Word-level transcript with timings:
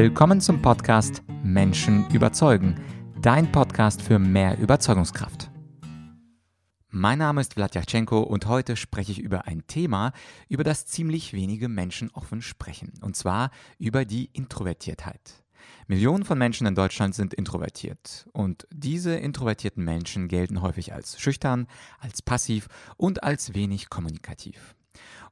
Willkommen 0.00 0.40
zum 0.40 0.62
Podcast 0.62 1.24
Menschen 1.42 2.08
überzeugen, 2.10 2.76
dein 3.20 3.50
Podcast 3.50 4.00
für 4.00 4.20
mehr 4.20 4.56
Überzeugungskraft. 4.56 5.50
Mein 6.88 7.18
Name 7.18 7.40
ist 7.40 7.54
Vladyachenko 7.54 8.20
und 8.20 8.46
heute 8.46 8.76
spreche 8.76 9.10
ich 9.10 9.18
über 9.18 9.48
ein 9.48 9.66
Thema, 9.66 10.12
über 10.48 10.62
das 10.62 10.86
ziemlich 10.86 11.32
wenige 11.32 11.68
Menschen 11.68 12.12
offen 12.12 12.42
sprechen, 12.42 12.92
und 13.00 13.16
zwar 13.16 13.50
über 13.80 14.04
die 14.04 14.30
Introvertiertheit. 14.32 15.42
Millionen 15.88 16.24
von 16.24 16.38
Menschen 16.38 16.68
in 16.68 16.76
Deutschland 16.76 17.16
sind 17.16 17.34
introvertiert 17.34 18.28
und 18.32 18.68
diese 18.70 19.16
introvertierten 19.16 19.84
Menschen 19.84 20.28
gelten 20.28 20.62
häufig 20.62 20.94
als 20.94 21.20
schüchtern, 21.20 21.66
als 21.98 22.22
passiv 22.22 22.68
und 22.98 23.24
als 23.24 23.52
wenig 23.52 23.90
kommunikativ. 23.90 24.76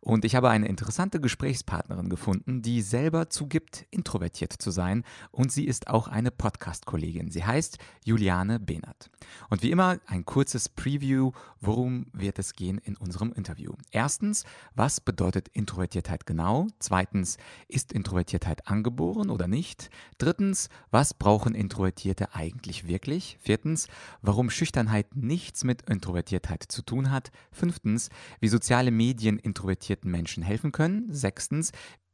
Und 0.07 0.25
ich 0.25 0.36
habe 0.36 0.50
eine 0.50 0.68
interessante 0.68 1.20
Gesprächspartnerin 1.20 2.09
gefunden, 2.09 2.62
die 2.62 2.80
selber 2.80 3.29
zugibt, 3.29 3.86
introvertiert 3.90 4.53
zu 4.53 4.71
sein. 4.71 5.03
Und 5.32 5.50
sie 5.50 5.64
ist 5.64 5.89
auch 5.89 6.07
eine 6.07 6.31
Podcast-Kollegin. 6.31 7.32
Sie 7.32 7.44
heißt 7.44 7.79
Juliane 8.04 8.61
Behnert. 8.61 9.11
Und 9.50 9.64
wie 9.64 9.72
immer 9.72 9.98
ein 10.07 10.25
kurzes 10.25 10.68
Preview, 10.68 11.32
worum 11.61 12.07
wird 12.12 12.39
es 12.39 12.53
gehen 12.53 12.79
in 12.79 12.96
unserem 12.96 13.32
Interview. 13.32 13.72
Erstens, 13.90 14.45
was 14.76 15.00
bedeutet 15.00 15.48
Introvertiertheit 15.48 16.25
genau? 16.25 16.68
Zweitens, 16.79 17.36
ist 17.67 17.93
Introvertiertheit 17.93 18.68
angeboren 18.68 19.29
oder 19.29 19.48
nicht? 19.48 19.90
Drittens, 20.18 20.68
was 20.93 21.14
brauchen 21.14 21.53
Introvertierte 21.53 22.32
eigentlich 22.32 22.86
wirklich? 22.86 23.39
Viertens, 23.40 23.89
warum 24.23 24.50
Schüchternheit 24.50 25.17
nichts 25.17 25.64
mit 25.64 25.82
Introvertiertheit 25.90 26.62
zu 26.62 26.82
tun 26.82 27.11
hat? 27.11 27.32
Fünftens, 27.50 28.09
wie 28.39 28.46
soziale 28.46 28.93
Medien 28.93 29.40
introvertiert 29.40 29.96
introvertierten 29.96 30.11
Menschen 30.11 30.43
helfen 30.43 30.73
können. 30.73 31.07
Sechstens, 31.13 31.73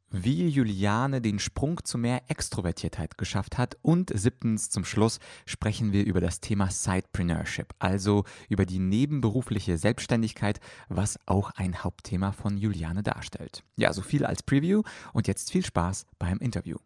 wie 0.09 0.47
Juliane 0.47 1.21
den 1.21 1.39
Sprung 1.39 1.83
zu 1.83 1.97
mehr 1.97 2.21
Extrovertiertheit 2.27 3.17
geschafft 3.17 3.57
hat. 3.57 3.77
Und 3.81 4.11
siebtens, 4.13 4.69
zum 4.69 4.85
Schluss, 4.85 5.19
sprechen 5.45 5.91
wir 5.91 6.05
über 6.05 6.21
das 6.21 6.39
Thema 6.39 6.69
Sidepreneurship, 6.69 7.73
also 7.79 8.23
über 8.47 8.65
die 8.65 8.79
nebenberufliche 8.79 9.77
Selbstständigkeit, 9.77 10.59
was 10.87 11.19
auch 11.25 11.51
ein 11.55 11.83
Hauptthema 11.83 12.31
von 12.31 12.57
Juliane 12.57 13.01
darstellt. 13.01 13.63
Ja, 13.75 13.91
so 13.91 14.01
viel 14.03 14.23
als 14.25 14.43
Preview 14.43 14.83
und 15.13 15.27
jetzt 15.27 15.51
viel 15.51 15.65
Spaß 15.65 16.05
beim 16.19 16.37
Interview. 16.37 16.77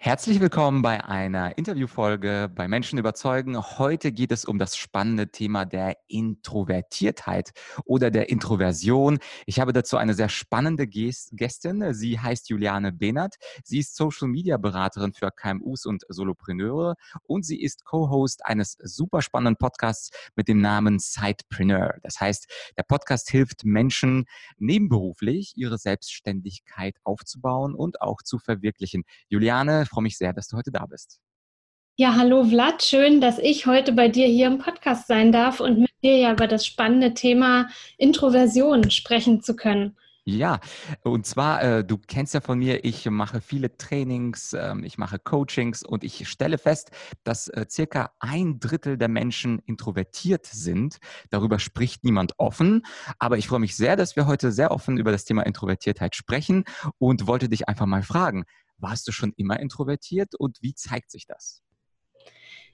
Herzlich 0.00 0.38
willkommen 0.38 0.80
bei 0.80 1.02
einer 1.02 1.58
Interviewfolge 1.58 2.48
bei 2.54 2.68
Menschen 2.68 3.00
überzeugen. 3.00 3.58
Heute 3.58 4.12
geht 4.12 4.30
es 4.30 4.44
um 4.44 4.56
das 4.56 4.76
spannende 4.76 5.32
Thema 5.32 5.64
der 5.64 5.96
Introvertiertheit 6.06 7.50
oder 7.84 8.12
der 8.12 8.28
Introversion. 8.28 9.18
Ich 9.44 9.58
habe 9.58 9.72
dazu 9.72 9.96
eine 9.96 10.14
sehr 10.14 10.28
spannende 10.28 10.86
Gästin. 10.86 11.92
Sie 11.94 12.20
heißt 12.20 12.48
Juliane 12.48 12.92
Behnert. 12.92 13.34
Sie 13.64 13.80
ist 13.80 13.96
Social 13.96 14.28
Media 14.28 14.56
Beraterin 14.56 15.14
für 15.14 15.32
KMUs 15.32 15.84
und 15.84 16.04
Solopreneure 16.08 16.94
und 17.24 17.44
sie 17.44 17.60
ist 17.60 17.84
Co-Host 17.84 18.46
eines 18.46 18.78
super 18.80 19.20
spannenden 19.20 19.56
Podcasts 19.56 20.10
mit 20.36 20.46
dem 20.46 20.60
Namen 20.60 21.00
Sidepreneur. 21.00 21.96
Das 22.04 22.20
heißt, 22.20 22.46
der 22.76 22.84
Podcast 22.84 23.30
hilft 23.30 23.64
Menschen 23.64 24.26
nebenberuflich 24.58 25.54
ihre 25.56 25.76
Selbstständigkeit 25.76 26.94
aufzubauen 27.02 27.74
und 27.74 28.00
auch 28.00 28.22
zu 28.22 28.38
verwirklichen. 28.38 29.02
Juliane, 29.28 29.87
freue 29.88 30.02
mich 30.02 30.16
sehr, 30.16 30.32
dass 30.32 30.48
du 30.48 30.56
heute 30.56 30.70
da 30.70 30.86
bist. 30.86 31.18
Ja, 31.96 32.14
hallo 32.14 32.44
Vlad, 32.44 32.84
schön, 32.84 33.20
dass 33.20 33.38
ich 33.38 33.66
heute 33.66 33.92
bei 33.92 34.08
dir 34.08 34.28
hier 34.28 34.46
im 34.46 34.58
Podcast 34.58 35.08
sein 35.08 35.32
darf 35.32 35.58
und 35.58 35.80
mit 35.80 35.90
dir 36.04 36.16
ja 36.16 36.32
über 36.32 36.46
das 36.46 36.64
spannende 36.64 37.12
Thema 37.12 37.68
Introversion 37.96 38.88
sprechen 38.90 39.42
zu 39.42 39.56
können. 39.56 39.96
Ja, 40.30 40.60
und 41.04 41.24
zwar, 41.24 41.62
äh, 41.62 41.84
du 41.84 41.96
kennst 41.96 42.34
ja 42.34 42.42
von 42.42 42.58
mir, 42.58 42.84
ich 42.84 43.08
mache 43.08 43.40
viele 43.40 43.78
Trainings, 43.78 44.52
ähm, 44.52 44.84
ich 44.84 44.98
mache 44.98 45.18
Coachings 45.18 45.82
und 45.82 46.04
ich 46.04 46.28
stelle 46.28 46.58
fest, 46.58 46.90
dass 47.24 47.48
äh, 47.48 47.64
circa 47.66 48.10
ein 48.20 48.60
Drittel 48.60 48.98
der 48.98 49.08
Menschen 49.08 49.58
introvertiert 49.64 50.44
sind. 50.44 50.98
Darüber 51.30 51.58
spricht 51.58 52.04
niemand 52.04 52.34
offen, 52.36 52.84
aber 53.18 53.38
ich 53.38 53.48
freue 53.48 53.60
mich 53.60 53.74
sehr, 53.74 53.96
dass 53.96 54.16
wir 54.16 54.26
heute 54.26 54.52
sehr 54.52 54.70
offen 54.70 54.98
über 54.98 55.12
das 55.12 55.24
Thema 55.24 55.46
Introvertiertheit 55.46 56.14
sprechen 56.14 56.64
und 56.98 57.26
wollte 57.26 57.48
dich 57.48 57.66
einfach 57.66 57.86
mal 57.86 58.02
fragen, 58.02 58.44
warst 58.78 59.06
du 59.08 59.12
schon 59.12 59.32
immer 59.36 59.60
introvertiert 59.60 60.34
und 60.34 60.58
wie 60.62 60.74
zeigt 60.74 61.10
sich 61.10 61.26
das? 61.26 61.62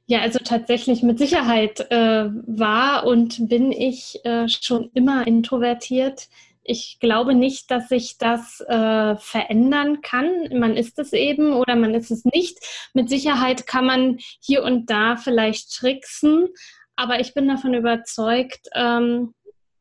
Ja, 0.06 0.20
also 0.20 0.38
tatsächlich 0.38 1.02
mit 1.02 1.18
Sicherheit 1.18 1.80
äh, 1.90 2.28
war 2.28 3.06
und 3.06 3.48
bin 3.48 3.72
ich 3.72 4.22
äh, 4.24 4.48
schon 4.48 4.90
immer 4.92 5.26
introvertiert. 5.26 6.28
Ich 6.62 6.98
glaube 7.00 7.34
nicht, 7.34 7.70
dass 7.70 7.88
sich 7.88 8.18
das 8.18 8.60
äh, 8.60 9.16
verändern 9.16 10.02
kann. 10.02 10.48
Man 10.52 10.76
ist 10.76 10.98
es 10.98 11.12
eben 11.14 11.54
oder 11.54 11.74
man 11.76 11.94
ist 11.94 12.10
es 12.10 12.24
nicht. 12.26 12.58
Mit 12.92 13.08
Sicherheit 13.08 13.66
kann 13.66 13.86
man 13.86 14.18
hier 14.40 14.62
und 14.62 14.90
da 14.90 15.16
vielleicht 15.16 15.74
tricksen, 15.74 16.48
aber 16.96 17.20
ich 17.20 17.34
bin 17.34 17.48
davon 17.48 17.74
überzeugt, 17.74 18.68
ähm, 18.74 19.34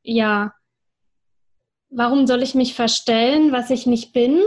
ja, 0.04 0.54
warum 1.90 2.28
soll 2.28 2.44
ich 2.44 2.56
mich 2.56 2.74
verstellen, 2.74 3.52
was 3.52 3.70
ich 3.70 3.86
nicht 3.86 4.14
bin? 4.14 4.42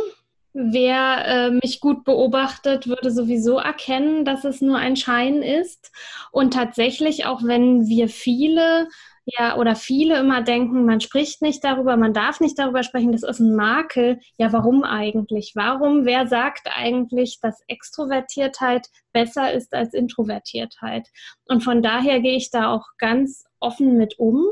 Wer 0.58 1.26
äh, 1.26 1.50
mich 1.50 1.80
gut 1.80 2.04
beobachtet, 2.04 2.86
würde 2.86 3.10
sowieso 3.10 3.58
erkennen, 3.58 4.24
dass 4.24 4.44
es 4.44 4.62
nur 4.62 4.78
ein 4.78 4.96
Schein 4.96 5.42
ist. 5.42 5.92
Und 6.32 6.54
tatsächlich, 6.54 7.26
auch 7.26 7.42
wenn 7.44 7.86
wir 7.88 8.08
viele 8.08 8.88
ja, 9.26 9.56
oder 9.58 9.74
viele 9.74 10.18
immer 10.18 10.40
denken, 10.42 10.86
man 10.86 11.00
spricht 11.00 11.42
nicht 11.42 11.62
darüber, 11.62 11.96
man 11.96 12.14
darf 12.14 12.40
nicht 12.40 12.58
darüber 12.58 12.84
sprechen, 12.84 13.12
das 13.12 13.24
ist 13.24 13.40
ein 13.40 13.56
Makel. 13.56 14.20
Ja, 14.38 14.52
warum 14.52 14.82
eigentlich? 14.84 15.52
Warum? 15.56 16.06
Wer 16.06 16.28
sagt 16.28 16.68
eigentlich, 16.74 17.38
dass 17.42 17.60
Extrovertiertheit 17.66 18.86
besser 19.12 19.52
ist 19.52 19.74
als 19.74 19.92
Introvertiertheit? 19.94 21.08
Und 21.46 21.64
von 21.64 21.82
daher 21.82 22.20
gehe 22.20 22.36
ich 22.36 22.50
da 22.50 22.72
auch 22.72 22.86
ganz 22.98 23.44
offen 23.58 23.98
mit 23.98 24.18
um 24.18 24.46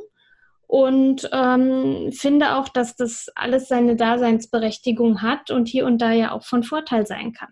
und 0.75 1.31
ähm, 1.31 2.11
finde 2.11 2.57
auch, 2.57 2.69
dass 2.69 2.97
das 2.97 3.29
alles 3.37 3.69
seine 3.69 3.95
Daseinsberechtigung 3.95 5.23
hat 5.23 5.53
und 5.53 5.69
hier 5.69 5.87
und 5.87 5.99
da 5.99 6.11
ja 6.11 6.33
auch 6.33 6.43
von 6.43 6.65
Vorteil 6.65 7.07
sein 7.07 7.33
kann. 7.33 7.51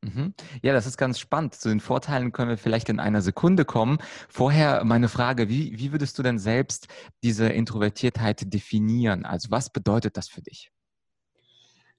Mhm. 0.00 0.32
Ja, 0.62 0.72
das 0.72 0.86
ist 0.86 0.96
ganz 0.96 1.18
spannend. 1.18 1.52
Zu 1.52 1.68
den 1.68 1.80
Vorteilen 1.80 2.32
können 2.32 2.48
wir 2.48 2.56
vielleicht 2.56 2.88
in 2.88 3.00
einer 3.00 3.20
Sekunde 3.20 3.66
kommen. 3.66 3.98
Vorher 4.30 4.82
meine 4.84 5.08
Frage, 5.08 5.50
wie, 5.50 5.78
wie 5.78 5.92
würdest 5.92 6.18
du 6.18 6.22
denn 6.22 6.38
selbst 6.38 6.88
diese 7.22 7.50
Introvertiertheit 7.50 8.50
definieren? 8.50 9.26
Also 9.26 9.50
was 9.50 9.68
bedeutet 9.68 10.16
das 10.16 10.30
für 10.30 10.40
dich? 10.40 10.72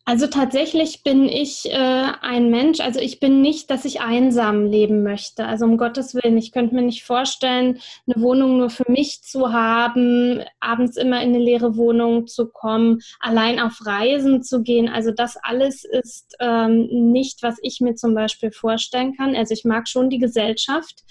Also 0.08 0.28
tatsächlich 0.28 1.02
bin 1.02 1.28
ich 1.28 1.66
äh, 1.72 1.74
ein 2.22 2.52
Mensch, 2.52 2.80
also 2.80 3.00
ich 3.00 3.20
bin 3.20 3.42
nicht, 3.42 3.72
dass 3.72 3.86
ich 3.86 4.02
einsam 4.02 4.64
leben 4.68 5.02
möchte. 5.02 5.48
Also 5.48 5.66
um 5.66 5.80
Gottes 5.80 6.14
Willen, 6.14 6.38
ich 6.38 6.52
könnte 6.52 6.76
mir 6.76 6.84
nicht 6.84 7.04
vorstellen, 7.04 7.80
eine 8.06 8.22
Wohnung 8.22 8.60
nur 8.60 8.70
für 8.70 8.86
mich 8.88 9.24
zu 9.24 9.52
haben, 9.52 10.44
abends 10.60 10.96
immer 10.98 11.24
in 11.24 11.30
eine 11.30 11.40
leere 11.40 11.76
Wohnung 11.76 12.28
zu 12.28 12.48
kommen, 12.48 13.02
allein 13.20 13.60
auf 13.60 13.84
Reisen 13.84 14.44
zu 14.44 14.62
gehen. 14.62 14.90
Also 14.90 15.10
das 15.10 15.38
alles 15.42 15.84
ist 15.84 16.36
ähm, 16.40 16.86
nicht, 17.12 17.42
was 17.42 17.58
ich 17.64 17.82
mir 17.82 17.96
zum 17.96 18.14
Beispiel 18.14 18.52
vorstellen 18.52 19.18
kann. 19.18 19.36
Also 19.36 19.56
ich 19.56 19.66
mag 19.66 19.88
schon 19.88 20.12
die 20.12 20.20
Gesellschaft, 20.20 21.04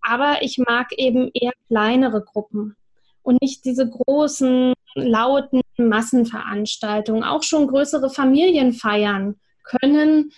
aber 0.00 0.38
ich 0.40 0.56
mag 0.56 0.92
eben 0.96 1.30
eher 1.34 1.52
kleinere 1.66 2.24
Gruppen 2.24 2.76
und 3.20 3.42
nicht 3.42 3.66
diese 3.66 3.86
großen, 3.86 4.72
lauten 4.94 5.60
Massenveranstaltungen. 5.76 7.24
Auch 7.24 7.42
schon 7.42 7.66
größere 7.66 8.10
Familienfeiern 8.10 9.36
können, 9.62 10.32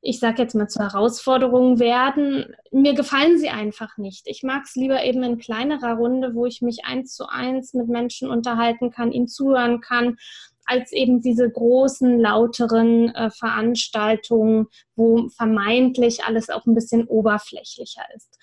ich 0.00 0.20
sage 0.20 0.42
jetzt 0.42 0.54
mal, 0.54 0.68
zu 0.68 0.80
Herausforderungen 0.80 1.78
werden. 1.78 2.54
Mir 2.70 2.94
gefallen 2.94 3.38
sie 3.38 3.48
einfach 3.48 3.96
nicht. 3.98 4.22
Ich 4.26 4.42
mag 4.42 4.62
es 4.64 4.76
lieber 4.76 5.02
eben 5.04 5.22
in 5.22 5.38
kleinerer 5.38 5.94
Runde, 5.94 6.34
wo 6.34 6.46
ich 6.46 6.62
mich 6.62 6.84
eins 6.84 7.14
zu 7.14 7.28
eins 7.28 7.74
mit 7.74 7.88
Menschen 7.88 8.30
unterhalten 8.30 8.90
kann, 8.90 9.12
ihnen 9.12 9.28
zuhören 9.28 9.80
kann 9.80 10.16
als 10.68 10.92
eben 10.92 11.22
diese 11.22 11.50
großen, 11.50 12.20
lauteren 12.20 13.14
äh, 13.14 13.30
Veranstaltungen, 13.30 14.66
wo 14.96 15.28
vermeintlich 15.30 16.24
alles 16.24 16.50
auch 16.50 16.66
ein 16.66 16.74
bisschen 16.74 17.06
oberflächlicher 17.06 18.02
ist. 18.14 18.38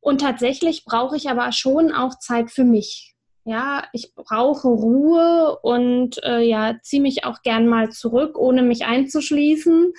Und 0.00 0.20
tatsächlich 0.20 0.84
brauche 0.84 1.16
ich 1.16 1.30
aber 1.30 1.52
schon 1.52 1.92
auch 1.92 2.18
Zeit 2.18 2.50
für 2.50 2.64
mich. 2.64 3.14
Ja, 3.50 3.82
ich 3.92 4.14
brauche 4.14 4.68
Ruhe 4.68 5.58
und 5.62 6.22
äh, 6.22 6.38
ja, 6.38 6.76
ziehe 6.82 7.02
mich 7.02 7.24
auch 7.24 7.42
gern 7.42 7.66
mal 7.66 7.90
zurück, 7.90 8.38
ohne 8.38 8.62
mich 8.62 8.84
einzuschließen 8.84 9.92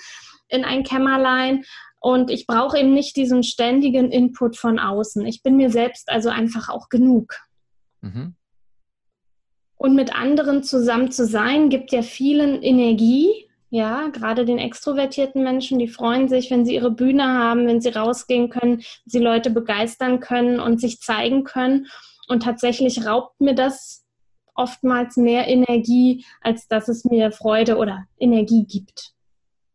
in 0.48 0.64
ein 0.64 0.84
Kämmerlein. 0.84 1.62
Und 2.00 2.30
ich 2.30 2.46
brauche 2.46 2.78
eben 2.78 2.94
nicht 2.94 3.14
diesen 3.14 3.42
ständigen 3.42 4.10
Input 4.10 4.56
von 4.56 4.78
außen. 4.78 5.26
Ich 5.26 5.42
bin 5.42 5.58
mir 5.58 5.68
selbst 5.68 6.08
also 6.08 6.30
einfach 6.30 6.70
auch 6.70 6.88
genug. 6.88 7.34
Mhm. 8.00 8.36
Und 9.76 9.94
mit 9.96 10.14
anderen 10.14 10.62
zusammen 10.62 11.10
zu 11.10 11.26
sein, 11.26 11.68
gibt 11.68 11.92
ja 11.92 12.00
vielen 12.00 12.62
Energie. 12.62 13.50
Ja, 13.68 14.08
gerade 14.08 14.46
den 14.46 14.58
extrovertierten 14.58 15.42
Menschen, 15.42 15.78
die 15.78 15.88
freuen 15.88 16.26
sich, 16.30 16.50
wenn 16.50 16.64
sie 16.64 16.76
ihre 16.76 16.90
Bühne 16.90 17.26
haben, 17.26 17.66
wenn 17.66 17.82
sie 17.82 17.90
rausgehen 17.90 18.48
können, 18.48 18.78
wenn 18.78 19.10
sie 19.10 19.18
Leute 19.18 19.50
begeistern 19.50 20.20
können 20.20 20.58
und 20.58 20.80
sich 20.80 21.00
zeigen 21.00 21.44
können. 21.44 21.88
Und 22.32 22.44
tatsächlich 22.44 23.04
raubt 23.04 23.38
mir 23.42 23.54
das 23.54 24.06
oftmals 24.54 25.18
mehr 25.18 25.48
Energie, 25.48 26.24
als 26.40 26.66
dass 26.66 26.88
es 26.88 27.04
mir 27.04 27.30
Freude 27.30 27.76
oder 27.76 28.06
Energie 28.18 28.64
gibt. 28.64 29.12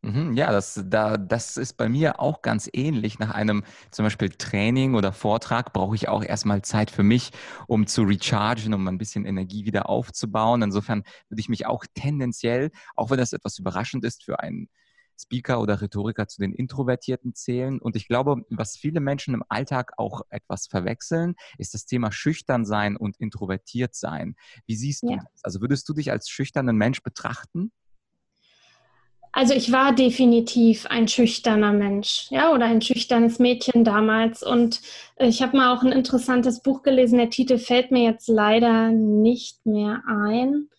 Mhm, 0.02 0.34
ja, 0.36 0.52
das, 0.52 0.84
da, 0.88 1.18
das 1.18 1.58
ist 1.58 1.78
bei 1.78 1.88
mir 1.88 2.20
auch 2.20 2.42
ganz 2.42 2.68
ähnlich. 2.74 3.20
Nach 3.20 3.30
einem 3.30 3.64
zum 3.92 4.06
Beispiel 4.06 4.30
Training 4.30 4.96
oder 4.96 5.14
Vortrag 5.14 5.72
brauche 5.72 5.94
ich 5.94 6.10
auch 6.10 6.24
erstmal 6.24 6.64
Zeit 6.64 6.90
für 6.90 7.04
mich, 7.04 7.30
um 7.68 7.86
zu 7.86 8.02
rechargen, 8.02 8.74
um 8.74 8.88
ein 8.88 8.98
bisschen 8.98 9.26
Energie 9.26 9.66
wieder 9.66 9.88
aufzubauen. 9.88 10.64
Insofern 10.64 11.04
würde 11.30 11.42
ich 11.42 11.50
mich 11.50 11.68
auch 11.68 11.86
tendenziell, 11.94 12.72
auch 12.96 13.12
wenn 13.12 13.20
das 13.20 13.34
etwas 13.34 13.60
überraschend 13.60 14.04
ist 14.04 14.24
für 14.24 14.40
einen 14.40 14.68
Speaker 15.18 15.62
oder 15.62 15.82
Rhetoriker 15.82 16.28
zu 16.28 16.42
den 16.42 16.54
Introvertierten 16.54 17.34
zählen. 17.34 17.80
Und 17.80 17.96
ich 17.96 18.08
glaube, 18.08 18.44
was 18.50 18.78
viele 18.78 19.00
Menschen 19.00 19.34
im 19.34 19.44
Alltag 19.50 19.94
auch 19.98 20.22
etwas 20.30 20.68
verwechseln, 20.68 21.36
ist 21.58 21.74
das 21.74 21.86
Thema 21.86 22.12
schüchtern 22.12 22.66
sein 22.66 22.96
und 22.96 23.18
introvertiert 23.18 23.96
sein. 23.96 24.36
Wie 24.66 24.76
siehst 24.76 25.04
du 25.04 25.12
ja. 25.12 25.18
das? 25.18 25.44
Also 25.44 25.62
würdest 25.62 25.88
du 25.90 25.94
dich 25.94 26.12
als 26.12 26.30
schüchternen 26.30 26.78
Mensch 26.78 27.02
betrachten? 27.02 27.72
Also 29.38 29.54
ich 29.54 29.72
war 29.72 29.94
definitiv 29.94 30.88
ein 30.88 31.08
schüchterner 31.08 31.72
Mensch, 31.72 32.26
ja, 32.32 32.52
oder 32.52 32.66
ein 32.66 32.82
schüchternes 32.82 33.38
Mädchen 33.38 33.84
damals. 33.84 34.42
Und 34.42 34.82
ich 35.18 35.44
habe 35.44 35.56
mal 35.56 35.76
auch 35.76 35.84
ein 35.84 35.92
interessantes 35.92 36.62
Buch 36.62 36.82
gelesen. 36.82 37.20
Der 37.20 37.30
Titel 37.30 37.60
fällt 37.60 37.92
mir 37.92 38.04
jetzt 38.04 38.28
leider 38.30 38.90
nicht 38.90 39.64
mehr 39.66 40.02
ein. 40.08 40.70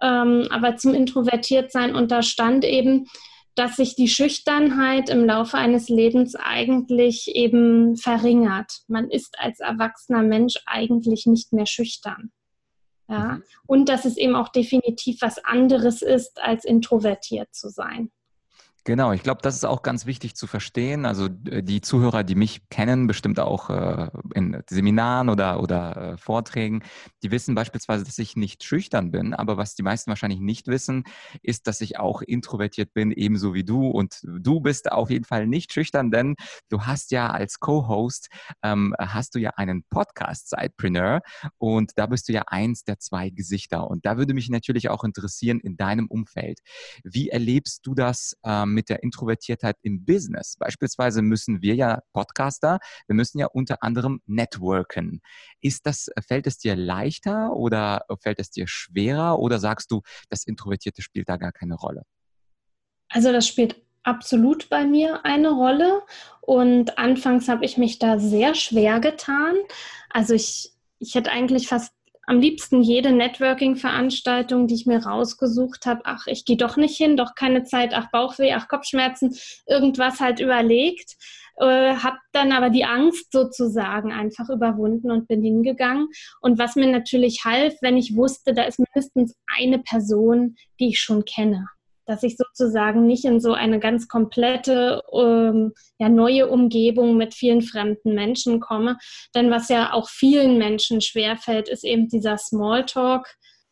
Ähm, 0.00 0.48
aber 0.50 0.76
zum 0.76 0.94
Introvertiertsein. 0.94 1.94
Und 1.94 2.10
da 2.10 2.22
stand 2.22 2.64
eben, 2.64 3.06
dass 3.54 3.76
sich 3.76 3.94
die 3.94 4.08
Schüchternheit 4.08 5.10
im 5.10 5.24
Laufe 5.24 5.58
eines 5.58 5.88
Lebens 5.88 6.34
eigentlich 6.36 7.34
eben 7.34 7.96
verringert. 7.96 8.80
Man 8.88 9.10
ist 9.10 9.38
als 9.38 9.60
erwachsener 9.60 10.22
Mensch 10.22 10.54
eigentlich 10.66 11.26
nicht 11.26 11.52
mehr 11.52 11.66
schüchtern. 11.66 12.32
Ja? 13.08 13.34
Mhm. 13.34 13.42
Und 13.66 13.88
dass 13.88 14.04
es 14.04 14.16
eben 14.16 14.34
auch 14.34 14.48
definitiv 14.48 15.20
was 15.20 15.44
anderes 15.44 16.02
ist, 16.02 16.42
als 16.42 16.64
introvertiert 16.64 17.54
zu 17.54 17.68
sein. 17.68 18.10
Genau, 18.84 19.12
ich 19.12 19.22
glaube, 19.22 19.42
das 19.42 19.54
ist 19.54 19.64
auch 19.64 19.82
ganz 19.82 20.06
wichtig 20.06 20.34
zu 20.34 20.48
verstehen. 20.48 21.06
Also 21.06 21.28
äh, 21.48 21.62
die 21.62 21.80
Zuhörer, 21.82 22.24
die 22.24 22.34
mich 22.34 22.68
kennen, 22.68 23.06
bestimmt 23.06 23.38
auch 23.38 23.70
äh, 23.70 24.08
in 24.34 24.60
Seminaren 24.68 25.28
oder, 25.28 25.60
oder 25.62 25.96
äh, 26.14 26.16
Vorträgen, 26.16 26.82
die 27.22 27.30
wissen 27.30 27.54
beispielsweise, 27.54 28.02
dass 28.02 28.18
ich 28.18 28.34
nicht 28.34 28.64
schüchtern 28.64 29.12
bin. 29.12 29.34
Aber 29.34 29.56
was 29.56 29.76
die 29.76 29.84
meisten 29.84 30.10
wahrscheinlich 30.10 30.40
nicht 30.40 30.66
wissen, 30.66 31.04
ist, 31.42 31.68
dass 31.68 31.80
ich 31.80 32.00
auch 32.00 32.22
introvertiert 32.22 32.92
bin, 32.92 33.12
ebenso 33.12 33.54
wie 33.54 33.62
du. 33.62 33.86
Und 33.86 34.18
du 34.24 34.58
bist 34.58 34.90
auf 34.90 35.10
jeden 35.10 35.26
Fall 35.26 35.46
nicht 35.46 35.72
schüchtern, 35.72 36.10
denn 36.10 36.34
du 36.68 36.82
hast 36.82 37.12
ja 37.12 37.28
als 37.30 37.60
Co-Host, 37.60 38.30
ähm, 38.64 38.96
hast 38.98 39.36
du 39.36 39.38
ja 39.38 39.50
einen 39.50 39.84
Podcast, 39.90 40.50
Sidepreneur. 40.50 41.20
Und 41.58 41.92
da 41.94 42.06
bist 42.06 42.28
du 42.28 42.32
ja 42.32 42.42
eins 42.48 42.82
der 42.82 42.98
zwei 42.98 43.30
Gesichter. 43.30 43.88
Und 43.88 44.06
da 44.06 44.18
würde 44.18 44.34
mich 44.34 44.48
natürlich 44.50 44.88
auch 44.88 45.04
interessieren 45.04 45.60
in 45.60 45.76
deinem 45.76 46.08
Umfeld. 46.08 46.58
Wie 47.04 47.28
erlebst 47.28 47.86
du 47.86 47.94
das? 47.94 48.36
Ähm, 48.42 48.71
mit 48.72 48.88
der 48.88 49.02
Introvertiertheit 49.02 49.76
im 49.82 50.04
Business. 50.04 50.56
Beispielsweise 50.58 51.22
müssen 51.22 51.62
wir 51.62 51.74
ja 51.74 52.00
Podcaster, 52.12 52.78
wir 53.06 53.14
müssen 53.14 53.38
ja 53.38 53.46
unter 53.46 53.82
anderem 53.82 54.20
networken. 54.26 55.20
Ist 55.60 55.86
das, 55.86 56.10
fällt 56.26 56.46
es 56.46 56.58
dir 56.58 56.76
leichter 56.76 57.54
oder 57.54 58.04
fällt 58.20 58.40
es 58.40 58.50
dir 58.50 58.66
schwerer 58.66 59.38
oder 59.38 59.58
sagst 59.58 59.90
du, 59.90 60.02
das 60.28 60.44
Introvertierte 60.44 61.02
spielt 61.02 61.28
da 61.28 61.36
gar 61.36 61.52
keine 61.52 61.74
Rolle? 61.74 62.02
Also 63.08 63.30
das 63.32 63.46
spielt 63.46 63.76
absolut 64.02 64.68
bei 64.68 64.84
mir 64.84 65.24
eine 65.24 65.50
Rolle 65.50 66.02
und 66.40 66.98
anfangs 66.98 67.48
habe 67.48 67.64
ich 67.64 67.78
mich 67.78 67.98
da 67.98 68.18
sehr 68.18 68.54
schwer 68.54 69.00
getan. 69.00 69.54
Also 70.10 70.34
ich, 70.34 70.72
ich 70.98 71.14
hätte 71.14 71.30
eigentlich 71.30 71.68
fast 71.68 71.92
am 72.26 72.40
liebsten 72.40 72.82
jede 72.82 73.12
Networking-Veranstaltung, 73.12 74.66
die 74.66 74.74
ich 74.74 74.86
mir 74.86 75.04
rausgesucht 75.04 75.86
habe, 75.86 76.02
ach, 76.04 76.26
ich 76.26 76.44
gehe 76.44 76.56
doch 76.56 76.76
nicht 76.76 76.96
hin, 76.96 77.16
doch 77.16 77.34
keine 77.34 77.64
Zeit, 77.64 77.92
ach, 77.94 78.10
Bauchweh, 78.10 78.52
ach, 78.52 78.68
Kopfschmerzen, 78.68 79.36
irgendwas 79.66 80.20
halt 80.20 80.40
überlegt, 80.40 81.16
äh, 81.56 81.94
habe 81.96 82.18
dann 82.32 82.52
aber 82.52 82.70
die 82.70 82.84
Angst 82.84 83.32
sozusagen 83.32 84.12
einfach 84.12 84.48
überwunden 84.48 85.10
und 85.10 85.28
bin 85.28 85.42
hingegangen. 85.42 86.08
Und 86.40 86.58
was 86.58 86.76
mir 86.76 86.86
natürlich 86.86 87.44
half, 87.44 87.74
wenn 87.80 87.96
ich 87.96 88.16
wusste, 88.16 88.54
da 88.54 88.64
ist 88.64 88.78
mindestens 88.78 89.34
eine 89.46 89.78
Person, 89.78 90.56
die 90.78 90.88
ich 90.88 91.00
schon 91.00 91.24
kenne 91.24 91.68
dass 92.12 92.22
ich 92.22 92.36
sozusagen 92.36 93.06
nicht 93.06 93.24
in 93.24 93.40
so 93.40 93.54
eine 93.54 93.80
ganz 93.80 94.06
komplette 94.06 95.02
ähm, 95.14 95.72
ja, 95.98 96.10
neue 96.10 96.46
Umgebung 96.46 97.16
mit 97.16 97.32
vielen 97.32 97.62
fremden 97.62 98.14
Menschen 98.14 98.60
komme. 98.60 98.98
Denn 99.34 99.50
was 99.50 99.70
ja 99.70 99.94
auch 99.94 100.10
vielen 100.10 100.58
Menschen 100.58 101.00
schwerfällt, 101.00 101.70
ist 101.70 101.84
eben 101.84 102.08
dieser 102.08 102.36
Smalltalk. 102.36 103.26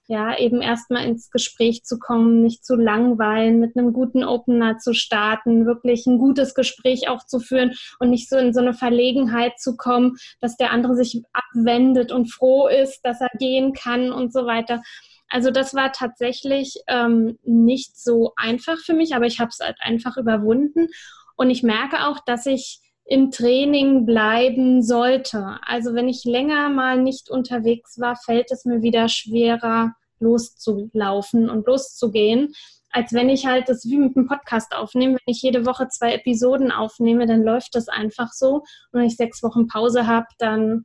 Ja, 0.08 0.36
eben 0.36 0.60
erstmal 0.60 1.04
ins 1.04 1.30
Gespräch 1.30 1.84
zu 1.84 1.98
kommen, 1.98 2.42
nicht 2.42 2.64
zu 2.64 2.74
langweilen, 2.74 3.60
mit 3.60 3.76
einem 3.76 3.92
guten 3.92 4.24
Opener 4.24 4.78
zu 4.78 4.92
starten, 4.92 5.66
wirklich 5.66 6.04
ein 6.06 6.18
gutes 6.18 6.54
Gespräch 6.54 7.08
auch 7.08 7.24
zu 7.26 7.38
führen 7.38 7.74
und 8.00 8.10
nicht 8.10 8.28
so 8.28 8.36
in 8.36 8.52
so 8.52 8.60
eine 8.60 8.74
Verlegenheit 8.74 9.60
zu 9.60 9.76
kommen, 9.76 10.16
dass 10.40 10.56
der 10.56 10.72
andere 10.72 10.96
sich 10.96 11.22
abwendet 11.32 12.10
und 12.10 12.32
froh 12.32 12.66
ist, 12.66 13.00
dass 13.04 13.20
er 13.20 13.30
gehen 13.38 13.72
kann 13.72 14.10
und 14.10 14.32
so 14.32 14.46
weiter. 14.46 14.82
Also 15.30 15.50
das 15.50 15.74
war 15.74 15.92
tatsächlich 15.92 16.74
ähm, 16.88 17.38
nicht 17.44 17.96
so 17.96 18.32
einfach 18.36 18.78
für 18.78 18.94
mich, 18.94 19.14
aber 19.14 19.26
ich 19.26 19.38
habe 19.38 19.50
es 19.50 19.60
halt 19.60 19.76
einfach 19.80 20.16
überwunden. 20.16 20.88
Und 21.36 21.50
ich 21.50 21.62
merke 21.62 22.06
auch, 22.06 22.18
dass 22.26 22.46
ich 22.46 22.80
im 23.04 23.30
Training 23.30 24.06
bleiben 24.06 24.82
sollte. 24.82 25.58
Also 25.62 25.94
wenn 25.94 26.08
ich 26.08 26.24
länger 26.24 26.68
mal 26.68 27.00
nicht 27.00 27.30
unterwegs 27.30 27.98
war, 27.98 28.16
fällt 28.16 28.50
es 28.50 28.64
mir 28.64 28.82
wieder 28.82 29.08
schwerer 29.08 29.94
loszulaufen 30.18 31.48
und 31.48 31.66
loszugehen, 31.66 32.52
als 32.90 33.12
wenn 33.12 33.30
ich 33.30 33.46
halt 33.46 33.68
das 33.68 33.84
wie 33.84 33.96
mit 33.96 34.16
einem 34.16 34.26
Podcast 34.26 34.74
aufnehme. 34.74 35.14
Wenn 35.14 35.32
ich 35.32 35.42
jede 35.42 35.64
Woche 35.64 35.88
zwei 35.88 36.14
Episoden 36.14 36.70
aufnehme, 36.72 37.26
dann 37.26 37.42
läuft 37.42 37.74
das 37.74 37.88
einfach 37.88 38.32
so. 38.32 38.56
Und 38.92 39.00
wenn 39.00 39.06
ich 39.06 39.16
sechs 39.16 39.42
Wochen 39.42 39.66
Pause 39.66 40.06
habe, 40.06 40.26
dann 40.38 40.84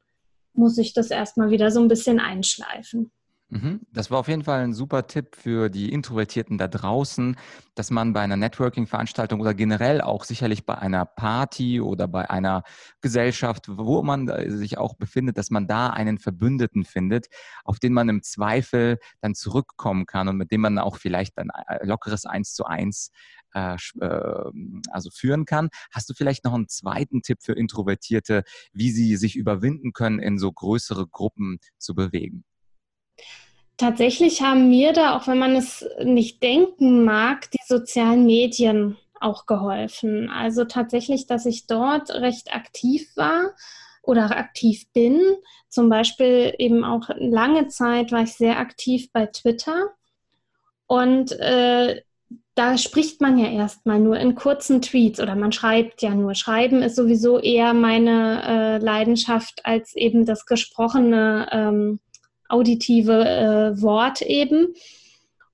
muss 0.54 0.78
ich 0.78 0.94
das 0.94 1.12
erstmal 1.12 1.50
wieder 1.50 1.70
so 1.72 1.82
ein 1.82 1.88
bisschen 1.88 2.20
einschleifen. 2.20 3.12
Mhm. 3.56 3.82
Das 3.94 4.12
war 4.12 4.20
auf 4.20 4.28
jeden 4.28 4.44
Fall 4.44 4.62
ein 4.66 4.74
super 4.74 5.08
Tipp 5.08 5.38
für 5.38 5.70
die 5.70 5.94
Introvertierten 5.94 6.58
da 6.58 6.68
draußen, 6.68 7.38
dass 7.74 7.90
man 7.90 8.12
bei 8.12 8.20
einer 8.20 8.36
Networking-Veranstaltung 8.36 9.40
oder 9.40 9.54
generell 9.54 10.02
auch 10.02 10.26
sicherlich 10.26 10.66
bei 10.66 10.78
einer 10.78 11.06
Party 11.06 11.80
oder 11.80 12.10
bei 12.10 12.30
einer 12.30 12.64
Gesellschaft, 13.00 13.68
wo 13.70 14.04
man 14.04 14.28
sich 14.50 14.78
auch 14.78 14.96
befindet, 14.96 15.38
dass 15.38 15.52
man 15.52 15.68
da 15.68 15.88
einen 15.90 16.18
Verbündeten 16.20 16.84
findet, 16.84 17.28
auf 17.64 17.80
den 17.80 17.94
man 17.94 18.10
im 18.10 18.24
Zweifel 18.24 18.98
dann 19.22 19.36
zurückkommen 19.36 20.06
kann 20.06 20.28
und 20.28 20.36
mit 20.36 20.52
dem 20.52 20.60
man 20.60 20.78
auch 20.78 20.98
vielleicht 20.98 21.38
ein 21.38 21.50
lockeres 21.82 22.26
Eins 22.26 22.56
zu 22.56 22.66
eins 22.66 23.12
äh, 23.54 23.78
ähm, 24.02 24.82
also 24.92 25.10
führen 25.12 25.46
kann. 25.46 25.70
Hast 25.92 26.10
du 26.10 26.14
vielleicht 26.14 26.44
noch 26.44 26.54
einen 26.54 26.68
zweiten 26.68 27.22
Tipp 27.22 27.38
für 27.42 27.54
Introvertierte, 27.54 28.44
wie 28.74 28.92
sie 28.92 29.16
sich 29.16 29.38
überwinden 29.38 29.94
können, 29.94 30.20
in 30.20 30.38
so 30.40 30.52
größere 30.52 31.08
Gruppen 31.08 31.60
zu 31.78 31.96
bewegen? 31.96 32.44
Tatsächlich 33.78 34.42
haben 34.42 34.70
mir 34.70 34.94
da, 34.94 35.18
auch 35.18 35.28
wenn 35.28 35.38
man 35.38 35.56
es 35.56 35.86
nicht 36.04 36.42
denken 36.42 37.04
mag, 37.04 37.52
die 37.52 37.60
sozialen 37.68 38.26
Medien 38.26 38.98
auch 39.20 39.46
geholfen. 39.46 40.30
Also 40.30 40.66
tatsächlich, 40.66 41.28
dass 41.28 41.46
ich 41.46 41.68
dort 41.68 42.10
recht 42.10 42.54
aktiv 42.54 43.08
war 43.16 43.54
oder 44.02 44.38
aktiv 44.38 44.86
bin. 44.94 45.20
Zum 45.68 45.90
Beispiel 45.90 46.54
eben 46.58 46.86
auch 46.86 47.10
lange 47.18 47.68
Zeit 47.68 48.12
war 48.12 48.24
ich 48.24 48.34
sehr 48.34 48.60
aktiv 48.60 49.12
bei 49.12 49.26
Twitter. 49.26 49.90
Und 50.88 51.34
äh, 51.34 52.02
da 52.54 52.78
spricht 52.78 53.20
man 53.20 53.38
ja 53.38 53.50
erstmal 53.52 54.00
nur 54.00 54.18
in 54.18 54.36
kurzen 54.36 54.82
Tweets 54.82 55.20
oder 55.20 55.36
man 55.36 55.52
schreibt 55.52 56.02
ja 56.02 56.12
nur. 56.12 56.36
Schreiben 56.36 56.82
ist 56.82 56.96
sowieso 56.96 57.40
eher 57.40 57.74
meine 57.74 58.44
äh, 58.48 58.78
Leidenschaft 58.78 59.66
als 59.66 59.96
eben 59.96 60.26
das 60.26 60.46
gesprochene 60.46 61.50
ähm, 61.52 62.00
auditive 62.50 63.26
äh, 63.26 63.82
Wort 63.82 64.22
eben. 64.22 64.74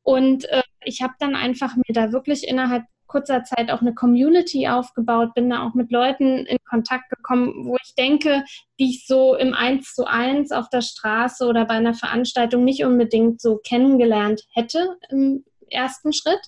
Und 0.03 0.45
äh, 0.45 0.62
ich 0.83 1.01
habe 1.01 1.13
dann 1.19 1.36
einfach 1.36 1.75
mir 1.75 1.93
da 1.93 2.12
wirklich 2.12 2.48
innerhalb 2.48 2.83
kurzer 3.12 3.43
Zeit 3.43 3.69
auch 3.69 3.81
eine 3.81 3.93
Community 3.93 4.69
aufgebaut, 4.69 5.33
bin 5.33 5.50
da 5.50 5.67
auch 5.67 5.74
mit 5.74 5.91
Leuten 5.91 6.45
in 6.45 6.57
Kontakt 6.69 7.10
gekommen, 7.10 7.65
wo 7.65 7.75
ich 7.83 7.93
denke, 7.95 8.43
die 8.79 8.89
ich 8.89 9.05
so 9.05 9.36
im 9.36 9.53
Eins 9.53 9.93
zu 9.93 10.05
eins 10.05 10.53
auf 10.53 10.69
der 10.69 10.81
Straße 10.81 11.45
oder 11.45 11.65
bei 11.65 11.74
einer 11.74 11.93
Veranstaltung 11.93 12.63
nicht 12.63 12.86
unbedingt 12.86 13.41
so 13.41 13.57
kennengelernt 13.57 14.43
hätte 14.53 14.98
im 15.10 15.43
ersten 15.69 16.13
Schritt. 16.13 16.39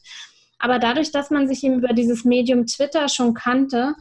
Aber 0.58 0.80
dadurch, 0.80 1.12
dass 1.12 1.30
man 1.30 1.50
sich 1.50 1.64
eben 1.66 1.80
über 1.80 1.94
dieses 1.94 2.24
Medium 2.24 2.66
Twitter 2.66 3.10
schon 3.10 3.34
kannte, 3.34 3.96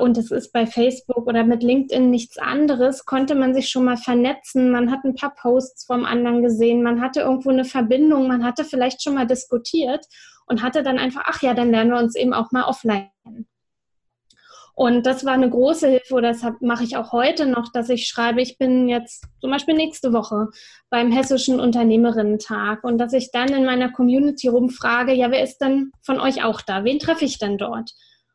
und 0.00 0.18
es 0.18 0.30
ist 0.30 0.52
bei 0.52 0.66
Facebook 0.66 1.26
oder 1.26 1.44
mit 1.44 1.62
LinkedIn 1.62 2.10
nichts 2.10 2.36
anderes, 2.36 3.06
konnte 3.06 3.34
man 3.34 3.54
sich 3.54 3.70
schon 3.70 3.84
mal 3.84 3.96
vernetzen. 3.96 4.70
Man 4.70 4.90
hat 4.90 5.02
ein 5.04 5.14
paar 5.14 5.34
Posts 5.34 5.86
vom 5.86 6.04
anderen 6.04 6.42
gesehen, 6.42 6.82
man 6.82 7.00
hatte 7.00 7.20
irgendwo 7.20 7.48
eine 7.48 7.64
Verbindung, 7.64 8.28
man 8.28 8.44
hatte 8.44 8.64
vielleicht 8.64 9.02
schon 9.02 9.14
mal 9.14 9.26
diskutiert 9.26 10.04
und 10.46 10.62
hatte 10.62 10.82
dann 10.82 10.98
einfach, 10.98 11.22
ach 11.24 11.40
ja, 11.40 11.54
dann 11.54 11.70
lernen 11.70 11.90
wir 11.90 11.98
uns 11.98 12.16
eben 12.16 12.34
auch 12.34 12.52
mal 12.52 12.64
offline. 12.64 13.08
Und 14.74 15.04
das 15.04 15.24
war 15.24 15.34
eine 15.34 15.50
große 15.50 15.88
Hilfe, 15.88 16.14
oder 16.14 16.32
das 16.32 16.42
mache 16.60 16.84
ich 16.84 16.96
auch 16.96 17.12
heute 17.12 17.46
noch, 17.46 17.70
dass 17.72 17.90
ich 17.90 18.06
schreibe, 18.06 18.40
ich 18.40 18.56
bin 18.56 18.88
jetzt 18.88 19.24
zum 19.40 19.50
Beispiel 19.50 19.74
nächste 19.74 20.14
Woche 20.14 20.48
beim 20.88 21.12
Hessischen 21.12 21.60
Unternehmerinnen-Tag 21.60 22.82
und 22.82 22.96
dass 22.98 23.12
ich 23.12 23.30
dann 23.32 23.50
in 23.50 23.66
meiner 23.66 23.92
Community 23.92 24.48
rumfrage, 24.48 25.12
ja, 25.12 25.30
wer 25.30 25.42
ist 25.42 25.58
denn 25.58 25.92
von 26.00 26.18
euch 26.18 26.42
auch 26.42 26.62
da? 26.62 26.84
Wen 26.84 26.98
treffe 26.98 27.24
ich 27.24 27.38
denn 27.38 27.58
dort? 27.58 27.92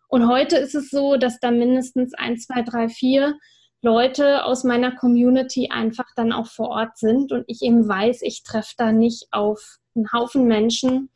Und 0.07 0.27
heute 0.27 0.57
ist 0.57 0.75
es 0.75 0.89
so, 0.89 1.17
dass 1.17 1.39
da 1.39 1.51
mindestens 1.51 2.13
ein, 2.13 2.37
zwei, 2.37 2.61
drei, 2.61 2.89
vier 2.89 3.37
Leute 3.81 4.45
aus 4.45 4.63
meiner 4.63 4.95
Community 4.95 5.69
einfach 5.71 6.07
dann 6.15 6.31
auch 6.31 6.47
vor 6.47 6.69
Ort 6.69 6.97
sind 6.97 7.31
und 7.31 7.43
ich 7.47 7.61
eben 7.61 7.87
weiß, 7.87 8.21
ich 8.23 8.43
treffe 8.43 8.73
da 8.77 8.91
nicht 8.91 9.27
auf 9.31 9.77
einen 9.95 10.11
Haufen 10.11 10.45
Menschen, 10.45 11.09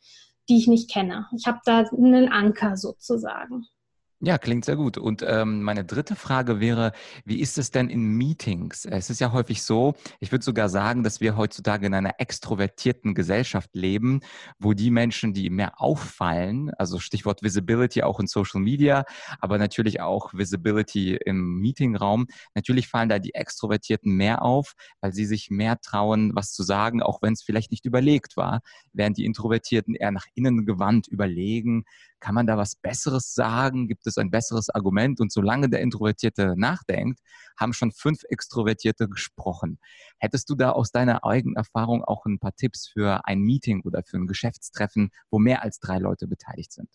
die 0.48 0.58
ich 0.58 0.68
nicht 0.68 0.90
kenne. 0.90 1.26
Ich 1.36 1.46
habe 1.46 1.58
da 1.64 1.78
einen 1.80 2.30
Anker 2.30 2.76
sozusagen. 2.76 3.66
Ja, 4.24 4.38
klingt 4.38 4.64
sehr 4.64 4.76
gut. 4.76 4.98
Und 4.98 5.24
ähm, 5.26 5.62
meine 5.64 5.84
dritte 5.84 6.14
Frage 6.14 6.60
wäre, 6.60 6.92
wie 7.24 7.40
ist 7.40 7.58
es 7.58 7.72
denn 7.72 7.88
in 7.88 8.04
Meetings? 8.16 8.84
Es 8.84 9.10
ist 9.10 9.20
ja 9.20 9.32
häufig 9.32 9.64
so, 9.64 9.94
ich 10.20 10.30
würde 10.30 10.44
sogar 10.44 10.68
sagen, 10.68 11.02
dass 11.02 11.20
wir 11.20 11.36
heutzutage 11.36 11.86
in 11.88 11.94
einer 11.94 12.20
extrovertierten 12.20 13.14
Gesellschaft 13.16 13.70
leben, 13.74 14.20
wo 14.60 14.74
die 14.74 14.92
Menschen, 14.92 15.34
die 15.34 15.50
mehr 15.50 15.80
auffallen, 15.80 16.70
also 16.78 17.00
Stichwort 17.00 17.42
Visibility 17.42 18.04
auch 18.04 18.20
in 18.20 18.28
Social 18.28 18.60
Media, 18.60 19.04
aber 19.40 19.58
natürlich 19.58 20.00
auch 20.00 20.32
Visibility 20.32 21.16
im 21.16 21.56
Meetingraum, 21.60 22.28
natürlich 22.54 22.86
fallen 22.86 23.08
da 23.08 23.18
die 23.18 23.34
Extrovertierten 23.34 24.14
mehr 24.14 24.42
auf, 24.42 24.74
weil 25.00 25.12
sie 25.12 25.24
sich 25.24 25.50
mehr 25.50 25.80
trauen, 25.80 26.30
was 26.36 26.52
zu 26.52 26.62
sagen, 26.62 27.02
auch 27.02 27.22
wenn 27.22 27.32
es 27.32 27.42
vielleicht 27.42 27.72
nicht 27.72 27.86
überlegt 27.86 28.36
war, 28.36 28.60
während 28.92 29.16
die 29.16 29.24
Introvertierten 29.24 29.96
eher 29.96 30.12
nach 30.12 30.26
innen 30.34 30.64
gewandt 30.64 31.08
überlegen, 31.08 31.82
kann 32.22 32.36
man 32.36 32.46
da 32.46 32.56
was 32.56 32.76
Besseres 32.76 33.34
sagen? 33.34 33.88
Gibt 33.88 34.06
es 34.06 34.16
ein 34.16 34.30
besseres 34.30 34.70
Argument? 34.70 35.20
Und 35.20 35.32
solange 35.32 35.68
der 35.68 35.80
Introvertierte 35.80 36.54
nachdenkt, 36.56 37.18
haben 37.58 37.72
schon 37.72 37.90
fünf 37.90 38.22
Extrovertierte 38.28 39.08
gesprochen. 39.08 39.78
Hättest 40.18 40.48
du 40.48 40.54
da 40.54 40.70
aus 40.70 40.92
deiner 40.92 41.24
eigenen 41.24 41.56
Erfahrung 41.56 42.04
auch 42.04 42.24
ein 42.24 42.38
paar 42.38 42.54
Tipps 42.54 42.88
für 42.88 43.26
ein 43.26 43.40
Meeting 43.40 43.82
oder 43.82 44.02
für 44.04 44.18
ein 44.18 44.28
Geschäftstreffen, 44.28 45.10
wo 45.30 45.40
mehr 45.40 45.62
als 45.62 45.80
drei 45.80 45.98
Leute 45.98 46.28
beteiligt 46.28 46.72
sind? 46.72 46.88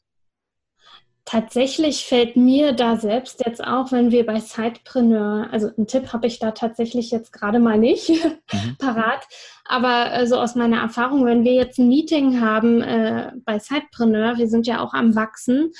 Tatsächlich 1.29 2.05
fällt 2.05 2.37
mir 2.37 2.71
da 2.71 2.95
selbst 2.95 3.45
jetzt 3.45 3.61
auch, 3.61 3.91
wenn 3.91 4.11
wir 4.11 4.25
bei 4.25 4.39
Sidepreneur, 4.39 5.49
also 5.51 5.67
einen 5.75 5.85
Tipp 5.85 6.13
habe 6.13 6.25
ich 6.25 6.39
da 6.39 6.51
tatsächlich 6.51 7.11
jetzt 7.11 7.33
gerade 7.33 7.59
mal 7.59 7.77
nicht 7.77 8.07
mhm. 8.53 8.77
parat, 8.79 9.27
aber 9.65 10.13
äh, 10.13 10.25
so 10.25 10.39
aus 10.39 10.55
meiner 10.55 10.79
Erfahrung, 10.79 11.25
wenn 11.25 11.43
wir 11.43 11.51
jetzt 11.51 11.79
ein 11.79 11.89
Meeting 11.89 12.39
haben 12.39 12.81
äh, 12.81 13.33
bei 13.43 13.59
Sidepreneur, 13.59 14.37
wir 14.37 14.47
sind 14.47 14.67
ja 14.67 14.79
auch 14.79 14.93
am 14.93 15.15
Wachsen 15.15 15.73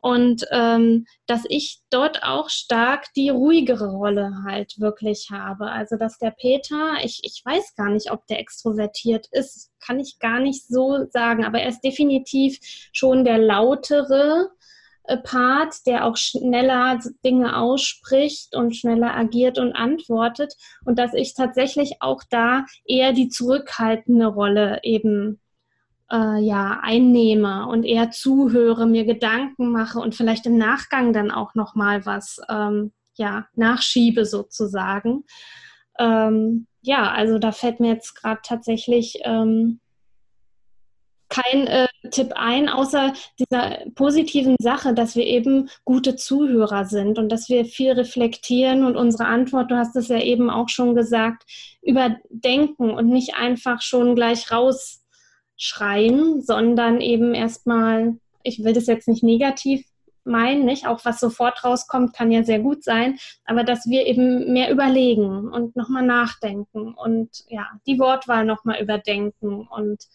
und 0.00 0.44
ähm, 0.52 1.06
dass 1.26 1.42
ich 1.48 1.80
dort 1.90 2.22
auch 2.22 2.48
stark 2.48 3.12
die 3.16 3.30
ruhigere 3.30 3.90
Rolle 3.90 4.44
halt 4.46 4.78
wirklich 4.78 5.30
habe. 5.32 5.72
Also 5.72 5.96
dass 5.96 6.18
der 6.18 6.30
Peter, 6.30 6.94
ich, 7.02 7.22
ich 7.24 7.42
weiß 7.44 7.74
gar 7.74 7.90
nicht, 7.90 8.12
ob 8.12 8.24
der 8.28 8.38
extrovertiert 8.38 9.26
ist, 9.32 9.72
kann 9.84 9.98
ich 9.98 10.20
gar 10.20 10.38
nicht 10.38 10.68
so 10.68 11.06
sagen, 11.10 11.44
aber 11.44 11.60
er 11.60 11.70
ist 11.70 11.80
definitiv 11.80 12.60
schon 12.92 13.24
der 13.24 13.38
lautere 13.38 14.52
Part, 15.24 15.86
der 15.86 16.04
auch 16.04 16.16
schneller 16.16 17.00
Dinge 17.24 17.56
ausspricht 17.56 18.54
und 18.54 18.76
schneller 18.76 19.14
agiert 19.16 19.58
und 19.58 19.72
antwortet 19.72 20.54
und 20.84 20.98
dass 20.98 21.14
ich 21.14 21.34
tatsächlich 21.34 21.96
auch 22.00 22.22
da 22.30 22.64
eher 22.84 23.12
die 23.12 23.28
zurückhaltende 23.28 24.26
Rolle 24.26 24.80
eben 24.84 25.40
äh, 26.10 26.40
ja 26.40 26.80
einnehme 26.82 27.66
und 27.66 27.84
eher 27.84 28.10
zuhöre, 28.10 28.86
mir 28.86 29.04
Gedanken 29.04 29.72
mache 29.72 29.98
und 29.98 30.14
vielleicht 30.14 30.46
im 30.46 30.56
Nachgang 30.56 31.12
dann 31.12 31.30
auch 31.30 31.54
noch 31.54 31.74
mal 31.74 32.06
was 32.06 32.40
ähm, 32.48 32.92
ja 33.14 33.46
nachschiebe 33.54 34.24
sozusagen. 34.24 35.24
Ähm, 35.98 36.66
ja, 36.80 37.10
also 37.10 37.38
da 37.38 37.52
fällt 37.52 37.80
mir 37.80 37.92
jetzt 37.92 38.14
gerade 38.14 38.40
tatsächlich 38.42 39.20
ähm, 39.24 39.80
kein 41.32 41.66
äh, 41.66 41.88
Tipp 42.10 42.32
ein, 42.34 42.68
außer 42.68 43.14
dieser 43.38 43.78
positiven 43.94 44.56
Sache, 44.60 44.92
dass 44.92 45.16
wir 45.16 45.24
eben 45.24 45.70
gute 45.84 46.14
Zuhörer 46.14 46.84
sind 46.84 47.18
und 47.18 47.30
dass 47.30 47.48
wir 47.48 47.64
viel 47.64 47.92
reflektieren 47.92 48.84
und 48.84 48.96
unsere 48.96 49.24
Antwort, 49.24 49.70
du 49.70 49.76
hast 49.76 49.96
es 49.96 50.08
ja 50.08 50.20
eben 50.20 50.50
auch 50.50 50.68
schon 50.68 50.94
gesagt, 50.94 51.44
überdenken 51.80 52.90
und 52.90 53.08
nicht 53.08 53.34
einfach 53.34 53.80
schon 53.80 54.14
gleich 54.14 54.52
rausschreien, 54.52 56.42
sondern 56.42 57.00
eben 57.00 57.34
erstmal, 57.34 58.18
ich 58.42 58.62
will 58.62 58.74
das 58.74 58.86
jetzt 58.86 59.08
nicht 59.08 59.22
negativ 59.22 59.86
meinen, 60.24 60.66
nicht? 60.66 60.86
Auch 60.86 61.02
was 61.04 61.18
sofort 61.18 61.64
rauskommt, 61.64 62.14
kann 62.14 62.30
ja 62.30 62.44
sehr 62.44 62.60
gut 62.60 62.84
sein, 62.84 63.18
aber 63.46 63.64
dass 63.64 63.86
wir 63.86 64.06
eben 64.06 64.52
mehr 64.52 64.70
überlegen 64.70 65.50
und 65.50 65.76
nochmal 65.76 66.04
nachdenken 66.04 66.92
und 66.92 67.30
ja, 67.48 67.66
die 67.86 67.98
Wortwahl 67.98 68.44
nochmal 68.44 68.82
überdenken 68.82 69.66
und 69.66 70.06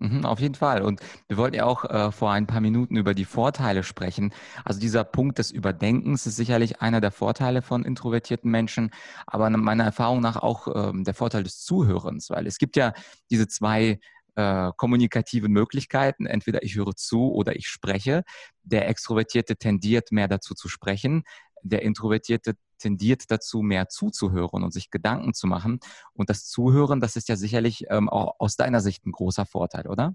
Mhm, 0.00 0.24
auf 0.24 0.40
jeden 0.40 0.56
Fall. 0.56 0.82
Und 0.82 1.00
wir 1.28 1.36
wollten 1.36 1.54
ja 1.56 1.64
auch 1.64 1.84
äh, 1.84 2.10
vor 2.10 2.32
ein 2.32 2.46
paar 2.46 2.60
Minuten 2.60 2.96
über 2.96 3.14
die 3.14 3.24
Vorteile 3.24 3.84
sprechen. 3.84 4.32
Also 4.64 4.80
dieser 4.80 5.04
Punkt 5.04 5.38
des 5.38 5.50
Überdenkens 5.52 6.26
ist 6.26 6.36
sicherlich 6.36 6.80
einer 6.82 7.00
der 7.00 7.12
Vorteile 7.12 7.62
von 7.62 7.84
introvertierten 7.84 8.50
Menschen, 8.50 8.90
aber 9.26 9.48
meiner 9.50 9.84
Erfahrung 9.84 10.20
nach 10.20 10.36
auch 10.36 10.66
ähm, 10.74 11.04
der 11.04 11.14
Vorteil 11.14 11.44
des 11.44 11.60
Zuhörens, 11.60 12.28
weil 12.30 12.46
es 12.46 12.58
gibt 12.58 12.76
ja 12.76 12.92
diese 13.30 13.46
zwei 13.46 14.00
äh, 14.34 14.72
kommunikativen 14.76 15.52
Möglichkeiten. 15.52 16.26
Entweder 16.26 16.64
ich 16.64 16.74
höre 16.74 16.96
zu 16.96 17.32
oder 17.32 17.54
ich 17.54 17.68
spreche. 17.68 18.24
Der 18.62 18.88
Extrovertierte 18.88 19.56
tendiert 19.56 20.10
mehr 20.10 20.26
dazu 20.28 20.54
zu 20.54 20.68
sprechen. 20.68 21.22
Der 21.64 21.82
Introvertierte 21.82 22.54
tendiert 22.78 23.30
dazu, 23.30 23.62
mehr 23.62 23.88
zuzuhören 23.88 24.62
und 24.62 24.72
sich 24.72 24.90
Gedanken 24.90 25.34
zu 25.34 25.46
machen. 25.46 25.80
Und 26.12 26.30
das 26.30 26.46
Zuhören, 26.46 27.00
das 27.00 27.16
ist 27.16 27.28
ja 27.28 27.36
sicherlich 27.36 27.84
ähm, 27.88 28.08
auch 28.08 28.34
aus 28.38 28.56
deiner 28.56 28.80
Sicht 28.80 29.06
ein 29.06 29.12
großer 29.12 29.46
Vorteil, 29.46 29.86
oder? 29.86 30.14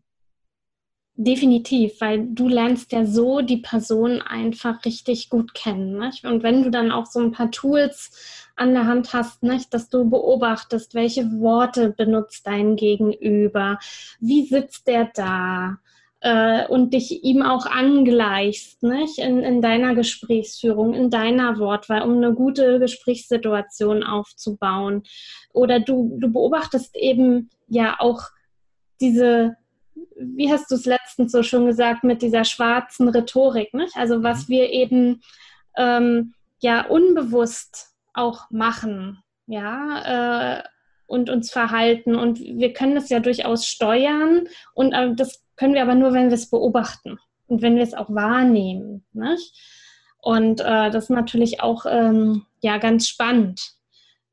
Definitiv, 1.22 2.00
weil 2.00 2.27
du 2.29 2.48
lernst 2.48 2.94
ja 2.94 3.06
so 3.06 3.41
die 3.41 3.58
Person 3.58 4.22
einfach 4.22 4.86
richtig 4.86 5.29
gut 5.29 5.53
kennen. 5.53 5.98
Nicht? 5.98 6.24
Und 6.24 6.44
wenn 6.44 6.63
du 6.63 6.72
dann 6.72 6.91
auch 6.91 7.08
so 7.08 7.20
ein 7.20 7.34
paar 7.34 7.51
Tools 7.51 8.12
an 8.56 8.74
der 8.74 8.86
Hand 8.86 9.12
hast, 9.12 9.44
nicht? 9.44 9.74
dass 9.74 9.89
du 9.89 10.10
beobachtest, 10.10 10.94
welche 10.94 11.25
Worte 11.41 11.89
benutzt 11.89 12.48
dein 12.48 12.77
Gegenüber, 12.77 13.79
wie 14.22 14.46
sitzt 14.46 14.88
der 14.88 15.12
da, 15.13 15.79
äh, 16.22 16.68
und 16.68 16.94
dich 16.94 17.24
ihm 17.24 17.42
auch 17.42 17.66
angleichst 17.66 18.84
nicht? 18.84 19.20
In, 19.20 19.40
in 19.40 19.62
deiner 19.62 19.96
Gesprächsführung, 19.96 20.94
in 20.94 21.10
deiner 21.10 21.60
Wortwahl, 21.60 22.02
um 22.02 22.18
eine 22.18 22.34
gute 22.34 22.80
Gesprächssituation 22.80 24.04
aufzubauen. 24.04 25.04
Oder 25.54 25.80
du, 25.80 26.18
du 26.20 26.32
beobachtest 26.32 26.96
eben 26.96 27.50
ja 27.68 27.96
auch 28.00 28.24
diese, 29.02 29.56
wie 30.18 30.52
hast 30.52 30.70
du 30.72 30.76
es 30.76 30.86
letztens 30.86 31.32
so 31.32 31.44
schon 31.44 31.66
gesagt, 31.66 32.04
mit 32.04 32.22
dieser 32.22 32.44
schwarzen 32.44 33.08
Rhetorik, 33.10 33.74
nicht? 33.74 33.96
also 33.96 34.24
was 34.24 34.48
mhm. 34.48 34.54
wir 34.54 34.70
eben 34.72 35.22
ähm, 35.78 36.34
ja 36.62 36.86
unbewusst 36.86 37.90
auch 38.14 38.50
machen, 38.50 39.24
ja, 39.48 40.60
äh, 40.60 40.64
und 41.08 41.30
uns 41.30 41.52
verhalten. 41.52 42.16
Und 42.16 42.40
wir 42.40 42.72
können 42.74 42.96
das 42.96 43.10
ja 43.10 43.20
durchaus 43.20 43.66
steuern 43.66 44.48
und 44.74 44.94
äh, 44.94 45.14
das 45.16 45.44
können 45.60 45.74
wir 45.74 45.82
aber 45.82 45.96
nur, 45.96 46.13
wenn 46.13 46.28
wir 46.30 46.36
es 46.36 46.50
beobachten 46.50 47.20
und 47.48 47.62
wenn 47.62 47.75
wir 47.75 47.84
es 47.84 47.94
auch 47.94 48.10
wahrnehmen. 48.10 49.04
Nicht? 49.12 49.54
Und 50.22 50.62
äh, 50.62 50.89
das 50.89 51.06
ist 51.06 51.10
natürlich 51.10 51.62
auch 51.62 51.86
ähm, 51.86 52.46
ja, 52.62 52.78
ganz 52.78 53.10
spannend, 53.10 53.74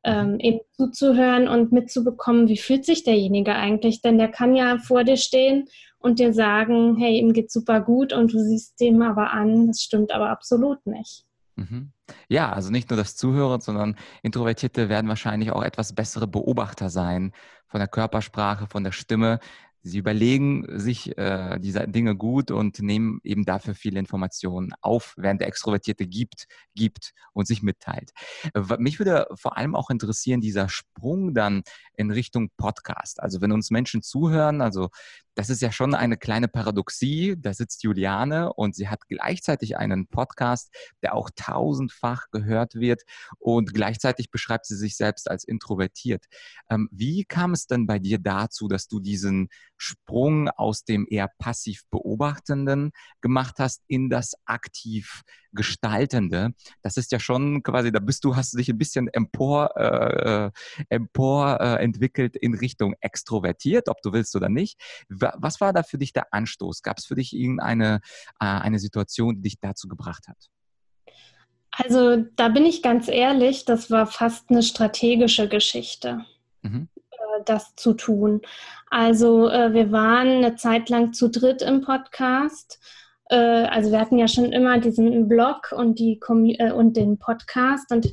ähm, 0.05 0.39
eben 0.39 0.61
zuzuhören 0.77 1.49
und 1.49 1.73
mitzubekommen, 1.73 2.47
wie 2.47 2.57
fühlt 2.57 2.85
sich 2.85 3.03
derjenige 3.03 3.57
eigentlich. 3.57 4.03
Denn 4.03 4.19
der 4.19 4.29
kann 4.29 4.55
ja 4.55 4.79
vor 4.79 5.03
dir 5.03 5.17
stehen 5.17 5.69
und 5.99 6.21
dir 6.21 6.33
sagen, 6.33 6.95
hey, 6.97 7.19
ihm 7.19 7.33
geht 7.33 7.51
super 7.51 7.81
gut 7.81 8.13
und 8.13 8.33
du 8.33 8.39
siehst 8.39 8.81
dem 8.81 9.03
aber 9.03 9.33
an, 9.33 9.67
das 9.67 9.81
stimmt 9.81 10.13
aber 10.13 10.31
absolut 10.31 10.87
nicht. 10.87 11.25
Mhm. 11.57 11.91
Ja, 12.29 12.53
also 12.53 12.71
nicht 12.71 12.91
nur 12.91 12.97
das 12.97 13.17
Zuhören, 13.17 13.61
sondern 13.61 13.97
Introvertierte 14.23 14.89
werden 14.89 15.09
wahrscheinlich 15.09 15.51
auch 15.51 15.63
etwas 15.63 15.93
bessere 15.93 16.29
Beobachter 16.29 16.89
sein 16.89 17.33
von 17.67 17.81
der 17.81 17.89
Körpersprache, 17.89 18.67
von 18.69 18.85
der 18.85 18.93
Stimme. 18.93 19.41
Sie 19.87 19.99
überlegen 19.99 20.67
sich 20.81 21.17
äh, 21.17 21.61
diese 21.61 21.87
Dinge 21.87 22.17
gut 22.17 22.51
und 22.51 22.81
nehmen 22.81 23.21
eben 23.23 23.45
dafür 23.45 23.77
viele 23.77 24.01
Informationen 24.01 24.73
auf, 24.81 25.15
während 25.17 25.41
der 25.41 25.47
Extrovertierte 25.47 26.09
gibt, 26.09 26.47
gibt 26.75 27.13
und 27.33 27.47
sich 27.47 27.63
mitteilt. 27.63 28.11
Mich 28.79 28.99
würde 28.99 29.29
vor 29.35 29.57
allem 29.57 29.77
auch 29.77 29.89
interessieren, 29.91 30.41
dieser 30.41 30.69
Sprung 30.69 31.35
dann 31.35 31.63
in 31.95 32.11
Richtung 32.11 32.51
Podcast. 32.57 33.23
Also 33.23 33.41
wenn 33.41 33.53
uns 33.53 33.71
Menschen 33.71 34.03
zuhören, 34.03 34.61
also 34.61 34.89
das 35.37 35.51
ist 35.51 35.61
ja 35.61 35.71
schon 35.71 35.95
eine 35.95 36.17
kleine 36.17 36.49
Paradoxie. 36.49 37.37
Da 37.39 37.53
sitzt 37.53 37.83
Juliane 37.85 38.53
und 38.55 38.75
sie 38.75 38.89
hat 38.89 39.07
gleichzeitig 39.07 39.77
einen 39.77 40.09
Podcast, 40.09 40.75
der 41.03 41.15
auch 41.15 41.31
tausendfach 41.37 42.31
gehört 42.31 42.75
wird 42.75 43.03
und 43.39 43.75
gleichzeitig 43.75 44.31
beschreibt 44.31 44.65
sie 44.65 44.77
sich 44.77 44.97
selbst 44.97 45.31
als 45.31 45.45
introvertiert. 45.45 46.25
Ähm, 46.71 46.89
wie 46.91 47.25
kam 47.25 47.53
es 47.53 47.67
denn 47.67 47.87
bei 47.87 47.99
dir 47.99 48.19
dazu, 48.19 48.67
dass 48.67 48.89
du 48.89 48.99
diesen 48.99 49.49
Sprung 49.77 50.49
aus 50.49 50.85
dem 50.85 51.07
eher 51.09 51.31
passiv 51.39 51.83
Beobachtenden 51.91 52.93
gemacht 53.21 53.57
hast 53.59 53.83
in 53.89 54.09
das 54.09 54.35
aktiv 54.47 55.23
Gestaltende? 55.53 56.55
Das 56.83 56.97
ist 56.97 57.13
ja 57.13 57.21
schon 57.21 57.63
quasi, 57.63 57.93
da 57.93 57.99
bist 57.99 58.25
du, 58.25 58.37
hast 58.37 58.55
du 58.55 58.59
dich 58.59 58.71
ein 58.71 58.79
bisschen 58.79 59.09
empor, 59.09 59.77
äh, 59.77 60.47
äh 60.47 60.51
empor 60.89 61.61
äh, 61.61 61.83
entwickelt 61.83 62.37
in 62.37 62.55
Richtung 62.55 62.95
extrovertiert, 63.01 63.89
ob 63.89 64.01
du 64.01 64.13
willst 64.13 64.35
oder 64.35 64.49
nicht. 64.49 64.81
Was 65.37 65.61
war 65.61 65.73
da 65.73 65.83
für 65.83 65.99
dich 65.99 66.13
der 66.13 66.33
Anstoß? 66.33 66.83
Gab 66.83 66.99
es 66.99 67.07
für 67.07 67.15
dich 67.15 67.35
irgendeine 67.35 68.01
äh, 68.41 68.47
eine 68.47 68.79
Situation, 68.79 69.37
die 69.37 69.43
dich 69.43 69.61
dazu 69.61 69.89
gebracht 69.89 70.29
hat? 70.29 70.51
Also 71.79 72.25
da 72.37 72.49
bin 72.49 72.65
ich 72.65 72.83
ganz 72.83 73.09
ehrlich, 73.09 73.65
das 73.67 73.91
war 73.91 74.07
fast 74.07 74.51
eine 74.51 74.63
strategische 74.63 75.49
Geschichte, 75.49 76.25
mhm. 76.63 76.89
Äh, 77.11 77.43
das 77.45 77.75
zu 77.77 77.93
tun. 77.93 78.41
Also 78.91 79.51
äh, 79.51 79.75
wir 79.75 79.93
waren 79.93 80.29
eine 80.29 80.57
Zeit 80.57 80.89
lang 80.89 81.13
zu 81.13 81.29
dritt 81.29 81.61
im 81.61 81.83
Podcast. 81.83 82.81
Äh, 83.29 83.37
also 83.37 83.93
wir 83.93 84.01
hatten 84.01 84.17
ja 84.19 84.27
schon 84.27 84.53
immer 84.53 84.79
diesen 84.79 85.29
Blog 85.29 85.73
und, 85.73 85.99
die 85.99 86.19
und 86.27 86.97
den 86.97 87.19
Podcast. 87.19 87.93
Und 87.93 88.11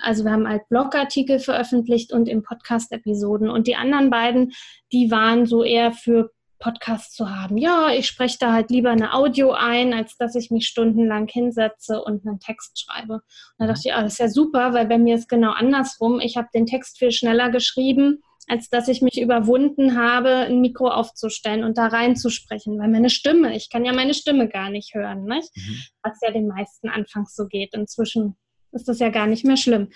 also 0.00 0.24
wir 0.24 0.32
haben 0.32 0.48
halt 0.48 0.68
Blogartikel 0.68 1.38
veröffentlicht 1.38 2.12
und 2.12 2.28
im 2.28 2.42
Podcast-Episoden. 2.42 3.48
Und 3.48 3.68
die 3.68 3.76
anderen 3.76 4.10
beiden, 4.10 4.52
die 4.90 5.12
waren 5.12 5.46
so 5.46 5.62
eher 5.62 5.92
für 5.92 6.32
Podcast 6.58 7.14
zu 7.14 7.30
haben. 7.30 7.56
Ja, 7.56 7.90
ich 7.92 8.06
spreche 8.06 8.38
da 8.40 8.52
halt 8.52 8.70
lieber 8.70 8.90
eine 8.90 9.14
Audio 9.14 9.52
ein, 9.52 9.92
als 9.94 10.16
dass 10.16 10.34
ich 10.34 10.50
mich 10.50 10.66
stundenlang 10.66 11.28
hinsetze 11.28 12.02
und 12.02 12.26
einen 12.26 12.40
Text 12.40 12.80
schreibe. 12.80 13.14
Und 13.14 13.22
da 13.58 13.66
dachte 13.66 13.82
ich, 13.84 13.94
ah, 13.94 14.02
das 14.02 14.14
ist 14.14 14.18
ja 14.18 14.28
super, 14.28 14.72
weil 14.72 14.86
bei 14.86 14.98
mir 14.98 15.14
ist 15.14 15.28
genau 15.28 15.52
andersrum. 15.52 16.20
Ich 16.20 16.36
habe 16.36 16.48
den 16.52 16.66
Text 16.66 16.98
viel 16.98 17.12
schneller 17.12 17.50
geschrieben, 17.50 18.22
als 18.48 18.68
dass 18.70 18.88
ich 18.88 19.02
mich 19.02 19.20
überwunden 19.20 19.96
habe, 19.96 20.30
ein 20.46 20.60
Mikro 20.60 20.88
aufzustellen 20.88 21.64
und 21.64 21.78
da 21.78 21.86
reinzusprechen. 21.86 22.78
Weil 22.78 22.88
meine 22.88 23.10
Stimme, 23.10 23.54
ich 23.54 23.70
kann 23.70 23.84
ja 23.84 23.92
meine 23.92 24.14
Stimme 24.14 24.48
gar 24.48 24.70
nicht 24.70 24.94
hören, 24.94 25.24
nicht? 25.24 25.50
Mhm. 25.54 25.82
was 26.02 26.18
ja 26.22 26.30
den 26.30 26.48
meisten 26.48 26.88
anfangs 26.88 27.34
so 27.36 27.46
geht. 27.46 27.74
Inzwischen 27.74 28.36
ist 28.72 28.88
das 28.88 28.98
ja 28.98 29.10
gar 29.10 29.26
nicht 29.26 29.44
mehr 29.44 29.56
schlimm. 29.56 29.88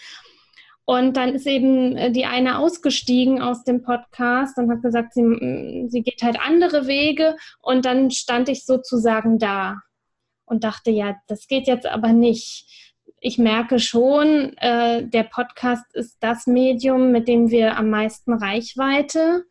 Und 0.84 1.16
dann 1.16 1.34
ist 1.34 1.46
eben 1.46 1.96
äh, 1.96 2.10
die 2.10 2.24
eine 2.24 2.58
ausgestiegen 2.58 3.40
aus 3.40 3.64
dem 3.64 3.82
Podcast 3.82 4.58
und 4.58 4.70
hat 4.70 4.82
gesagt, 4.82 5.14
sie, 5.14 5.86
sie 5.88 6.02
geht 6.02 6.22
halt 6.22 6.38
andere 6.40 6.86
Wege. 6.86 7.36
Und 7.60 7.84
dann 7.84 8.10
stand 8.10 8.48
ich 8.48 8.64
sozusagen 8.64 9.38
da 9.38 9.76
und 10.44 10.64
dachte, 10.64 10.90
ja, 10.90 11.16
das 11.28 11.46
geht 11.46 11.66
jetzt 11.66 11.86
aber 11.86 12.12
nicht. 12.12 12.66
Ich 13.20 13.38
merke 13.38 13.78
schon, 13.78 14.56
äh, 14.58 15.06
der 15.06 15.22
Podcast 15.22 15.94
ist 15.94 16.16
das 16.20 16.46
Medium, 16.46 17.12
mit 17.12 17.28
dem 17.28 17.50
wir 17.50 17.76
am 17.76 17.88
meisten 17.88 18.32
Reichweite 18.32 19.44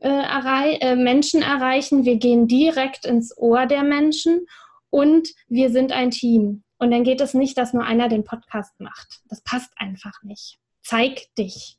äh, 0.00 0.08
errei 0.08 0.74
äh, 0.74 0.96
Menschen 0.96 1.42
erreichen. 1.42 2.04
Wir 2.04 2.16
gehen 2.16 2.46
direkt 2.46 3.06
ins 3.06 3.36
Ohr 3.36 3.66
der 3.66 3.82
Menschen 3.82 4.46
und 4.90 5.28
wir 5.48 5.70
sind 5.70 5.92
ein 5.92 6.10
Team. 6.10 6.62
Und 6.78 6.90
dann 6.90 7.04
geht 7.04 7.20
es 7.20 7.34
nicht, 7.34 7.58
dass 7.58 7.72
nur 7.72 7.84
einer 7.84 8.08
den 8.08 8.24
Podcast 8.24 8.78
macht. 8.80 9.20
Das 9.28 9.40
passt 9.42 9.72
einfach 9.76 10.22
nicht. 10.22 10.58
Zeig 10.82 11.34
dich. 11.36 11.78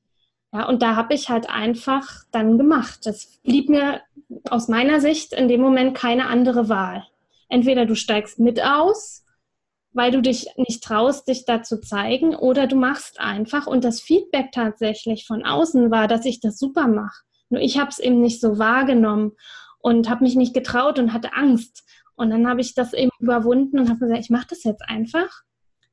Ja, 0.51 0.67
und 0.67 0.81
da 0.81 0.95
habe 0.95 1.13
ich 1.13 1.29
halt 1.29 1.49
einfach 1.49 2.23
dann 2.31 2.57
gemacht. 2.57 3.05
Das 3.05 3.39
blieb 3.43 3.69
mir 3.69 4.01
aus 4.49 4.67
meiner 4.67 4.99
Sicht 4.99 5.33
in 5.33 5.47
dem 5.47 5.61
Moment 5.61 5.95
keine 5.95 6.27
andere 6.27 6.69
Wahl. 6.69 7.05
Entweder 7.49 7.85
du 7.85 7.95
steigst 7.95 8.39
mit 8.39 8.61
aus, 8.61 9.25
weil 9.91 10.11
du 10.11 10.21
dich 10.21 10.47
nicht 10.57 10.83
traust, 10.83 11.27
dich 11.27 11.45
da 11.45 11.63
zu 11.63 11.79
zeigen, 11.81 12.35
oder 12.35 12.67
du 12.67 12.75
machst 12.75 13.19
einfach. 13.19 13.67
Und 13.67 13.83
das 13.83 14.01
Feedback 14.01 14.51
tatsächlich 14.51 15.25
von 15.25 15.45
außen 15.45 15.91
war, 15.91 16.07
dass 16.07 16.25
ich 16.25 16.39
das 16.39 16.57
super 16.57 16.87
mache. 16.87 17.23
Nur 17.49 17.61
ich 17.61 17.79
habe 17.79 17.89
es 17.89 17.99
eben 17.99 18.21
nicht 18.21 18.41
so 18.41 18.59
wahrgenommen 18.59 19.31
und 19.79 20.09
habe 20.09 20.23
mich 20.23 20.35
nicht 20.35 20.53
getraut 20.53 20.99
und 20.99 21.13
hatte 21.13 21.33
Angst. 21.33 21.83
Und 22.19 22.31
dann 22.31 22.49
habe 22.49 22.59
ich 22.59 22.75
das 22.75 22.91
eben 22.91 23.11
überwunden 23.19 23.79
und 23.79 23.87
habe 23.87 23.99
gesagt, 23.99 24.19
ich 24.19 24.29
mache 24.29 24.47
das 24.49 24.65
jetzt 24.65 24.83
einfach. 24.89 25.29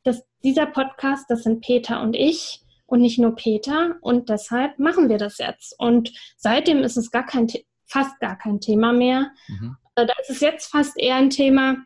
Das, 0.03 0.25
dieser 0.43 0.67
Podcast, 0.67 1.27
das 1.29 1.45
sind 1.45 1.65
Peter 1.65 2.03
und 2.03 2.15
ich 2.15 2.65
und 2.87 3.01
nicht 3.01 3.21
nur 3.21 3.37
Peter. 3.37 3.95
Und 4.01 4.29
deshalb 4.29 4.77
machen 4.81 5.09
wir 5.09 5.19
das 5.19 5.39
jetzt. 5.39 5.79
Und 5.79 6.13
seitdem 6.37 6.79
ist 6.79 6.97
es 6.97 7.13
gar 7.13 7.25
kein, 7.25 7.47
fast 7.85 8.19
gar 8.19 8.37
kein 8.37 8.61
Thema 8.61 8.93
mehr. 8.93 9.31
Mhm. 9.47 9.77
Äh, 9.95 10.07
da 10.07 10.15
ist 10.21 10.31
es 10.31 10.41
jetzt 10.41 10.67
fast 10.67 10.99
eher 10.99 11.15
ein 11.15 11.31
Thema, 11.31 11.77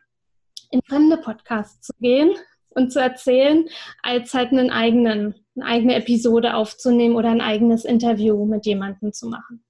in 0.71 0.81
fremde 0.89 1.19
Podcasts 1.19 1.89
zu 1.89 1.93
gehen 2.01 2.31
und 2.71 2.93
zu 2.93 2.99
erzählen, 2.99 3.69
als 4.03 4.33
halt 4.33 4.53
einen 4.53 4.71
eigenen, 4.71 5.35
eine 5.55 5.67
eigene 5.67 5.97
Episode 5.97 6.55
aufzunehmen 6.55 7.15
oder 7.15 7.29
ein 7.29 7.43
eigenes 7.43 7.85
Interview 7.85 8.47
mit 8.47 8.65
jemandem 8.65 9.13
zu 9.13 9.29
machen. 9.29 9.63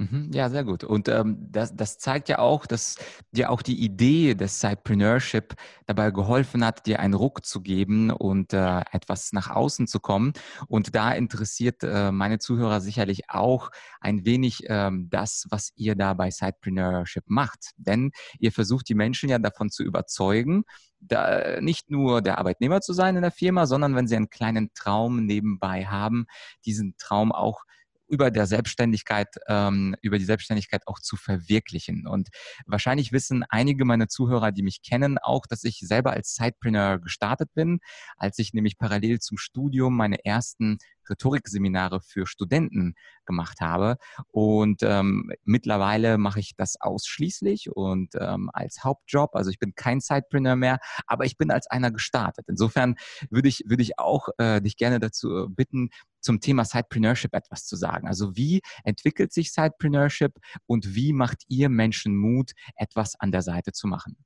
Mhm, 0.00 0.30
ja, 0.32 0.48
sehr 0.48 0.62
gut. 0.62 0.84
Und 0.84 1.08
ähm, 1.08 1.48
das, 1.50 1.74
das 1.74 1.98
zeigt 1.98 2.28
ja 2.28 2.38
auch, 2.38 2.66
dass 2.66 2.96
dir 3.32 3.50
auch 3.50 3.62
die 3.62 3.82
Idee 3.82 4.36
des 4.36 4.60
Sidepreneurship 4.60 5.54
dabei 5.86 6.12
geholfen 6.12 6.64
hat, 6.64 6.86
dir 6.86 7.00
einen 7.00 7.14
Ruck 7.14 7.44
zu 7.44 7.60
geben 7.62 8.10
und 8.12 8.52
äh, 8.52 8.80
etwas 8.92 9.32
nach 9.32 9.50
außen 9.50 9.88
zu 9.88 9.98
kommen. 9.98 10.34
Und 10.68 10.94
da 10.94 11.10
interessiert 11.10 11.82
äh, 11.82 12.12
meine 12.12 12.38
Zuhörer 12.38 12.80
sicherlich 12.80 13.28
auch 13.28 13.70
ein 14.00 14.24
wenig 14.24 14.62
ähm, 14.68 15.08
das, 15.10 15.46
was 15.50 15.72
ihr 15.74 15.96
da 15.96 16.14
bei 16.14 16.30
Sidepreneurship 16.30 17.24
macht. 17.26 17.72
Denn 17.76 18.12
ihr 18.38 18.52
versucht 18.52 18.88
die 18.88 18.94
Menschen 18.94 19.28
ja 19.28 19.40
davon 19.40 19.68
zu 19.68 19.82
überzeugen, 19.82 20.62
da 21.00 21.60
nicht 21.60 21.90
nur 21.90 22.22
der 22.22 22.38
Arbeitnehmer 22.38 22.80
zu 22.82 22.92
sein 22.92 23.16
in 23.16 23.22
der 23.22 23.32
Firma, 23.32 23.66
sondern 23.66 23.96
wenn 23.96 24.06
sie 24.06 24.14
einen 24.14 24.30
kleinen 24.30 24.70
Traum 24.74 25.26
nebenbei 25.26 25.86
haben, 25.86 26.26
diesen 26.64 26.94
Traum 26.98 27.32
auch 27.32 27.64
über 28.08 28.30
der 28.30 28.46
Selbstständigkeit, 28.46 29.28
ähm, 29.48 29.94
über 30.00 30.18
die 30.18 30.24
Selbstständigkeit 30.24 30.82
auch 30.86 30.98
zu 30.98 31.16
verwirklichen. 31.16 32.06
Und 32.06 32.28
wahrscheinlich 32.66 33.12
wissen 33.12 33.44
einige 33.48 33.84
meiner 33.84 34.08
Zuhörer, 34.08 34.52
die 34.52 34.62
mich 34.62 34.82
kennen, 34.82 35.18
auch, 35.18 35.46
dass 35.46 35.64
ich 35.64 35.78
selber 35.80 36.12
als 36.12 36.34
Sidepreneur 36.34 36.98
gestartet 36.98 37.50
bin, 37.54 37.80
als 38.16 38.38
ich 38.38 38.54
nämlich 38.54 38.78
parallel 38.78 39.20
zum 39.20 39.38
Studium 39.38 39.96
meine 39.96 40.24
ersten 40.24 40.78
Rhetorikseminare 41.08 42.00
für 42.00 42.26
Studenten 42.26 42.94
gemacht 43.26 43.60
habe. 43.60 43.96
Und 44.28 44.82
ähm, 44.82 45.30
mittlerweile 45.44 46.18
mache 46.18 46.40
ich 46.40 46.54
das 46.56 46.80
ausschließlich 46.80 47.70
und 47.70 48.14
ähm, 48.18 48.50
als 48.52 48.84
Hauptjob. 48.84 49.34
Also 49.34 49.50
ich 49.50 49.58
bin 49.58 49.74
kein 49.74 50.00
Sidepreneur 50.00 50.56
mehr, 50.56 50.78
aber 51.06 51.24
ich 51.24 51.36
bin 51.36 51.50
als 51.50 51.66
einer 51.68 51.90
gestartet. 51.90 52.46
Insofern 52.48 52.96
würde 53.30 53.48
ich, 53.48 53.64
würde 53.66 53.82
ich 53.82 53.98
auch 53.98 54.28
äh, 54.38 54.60
dich 54.60 54.76
gerne 54.76 54.98
dazu 54.98 55.48
bitten, 55.50 55.90
zum 56.20 56.40
Thema 56.40 56.64
Sidepreneurship 56.64 57.34
etwas 57.34 57.64
zu 57.64 57.76
sagen. 57.76 58.08
Also 58.08 58.36
wie 58.36 58.60
entwickelt 58.84 59.32
sich 59.32 59.52
Sidepreneurship 59.52 60.38
und 60.66 60.94
wie 60.94 61.12
macht 61.12 61.42
ihr 61.48 61.68
Menschen 61.68 62.16
Mut, 62.16 62.52
etwas 62.76 63.14
an 63.18 63.32
der 63.32 63.42
Seite 63.42 63.72
zu 63.72 63.86
machen? 63.86 64.16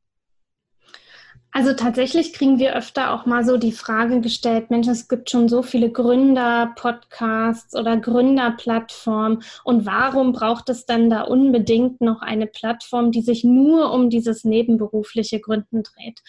Also 1.55 1.75
tatsächlich 1.75 2.33
kriegen 2.33 2.59
wir 2.59 2.75
öfter 2.75 3.13
auch 3.13 3.27
mal 3.27 3.45
so 3.45 3.59
die 3.59 3.73
Frage 3.73 4.23
gestellt, 4.23 4.71
Mensch, 4.71 4.89
es 4.89 5.07
gibt 5.07 5.29
schon 5.29 5.51
so 5.51 5.63
viele 5.63 5.91
Gründer-Podcasts 5.93 7.77
oder 7.77 7.99
Gründerplattformen 7.99 9.43
und 9.63 9.85
warum 9.85 10.33
braucht 10.33 10.71
es 10.71 10.87
dann 10.87 11.11
da 11.11 11.21
unbedingt 11.21 12.01
noch 12.01 12.23
eine 12.23 12.47
Plattform, 12.47 13.13
die 13.13 13.21
sich 13.21 13.45
nur 13.45 13.93
um 13.93 14.09
dieses 14.09 14.45
nebenberufliche 14.45 15.41
Gründen 15.41 15.83
dreht? 15.83 16.23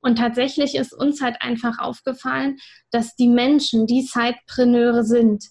Und 0.00 0.18
tatsächlich 0.18 0.74
ist 0.74 0.92
uns 0.92 1.22
halt 1.22 1.42
einfach 1.42 1.78
aufgefallen, 1.78 2.58
dass 2.90 3.14
die 3.14 3.28
Menschen, 3.28 3.86
die 3.86 4.02
Sidepreneure 4.02 5.04
sind, 5.04 5.44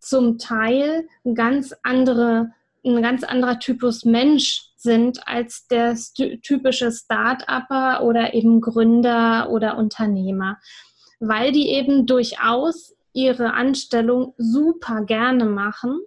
zum 0.00 0.38
Teil 0.38 1.06
ganz 1.34 1.74
andere, 1.84 2.50
ein 2.84 3.02
ganz 3.02 3.22
anderer 3.22 3.60
Typus 3.60 4.04
Mensch 4.04 4.67
sind 4.80 5.26
als 5.26 5.66
der 5.66 5.96
typische 6.42 6.92
Start-Upper 6.92 8.02
oder 8.04 8.32
eben 8.34 8.60
Gründer 8.60 9.50
oder 9.50 9.76
Unternehmer, 9.76 10.58
weil 11.20 11.52
die 11.52 11.68
eben 11.68 12.06
durchaus 12.06 12.94
ihre 13.12 13.54
Anstellung 13.54 14.34
super 14.38 15.02
gerne 15.04 15.44
machen 15.44 16.00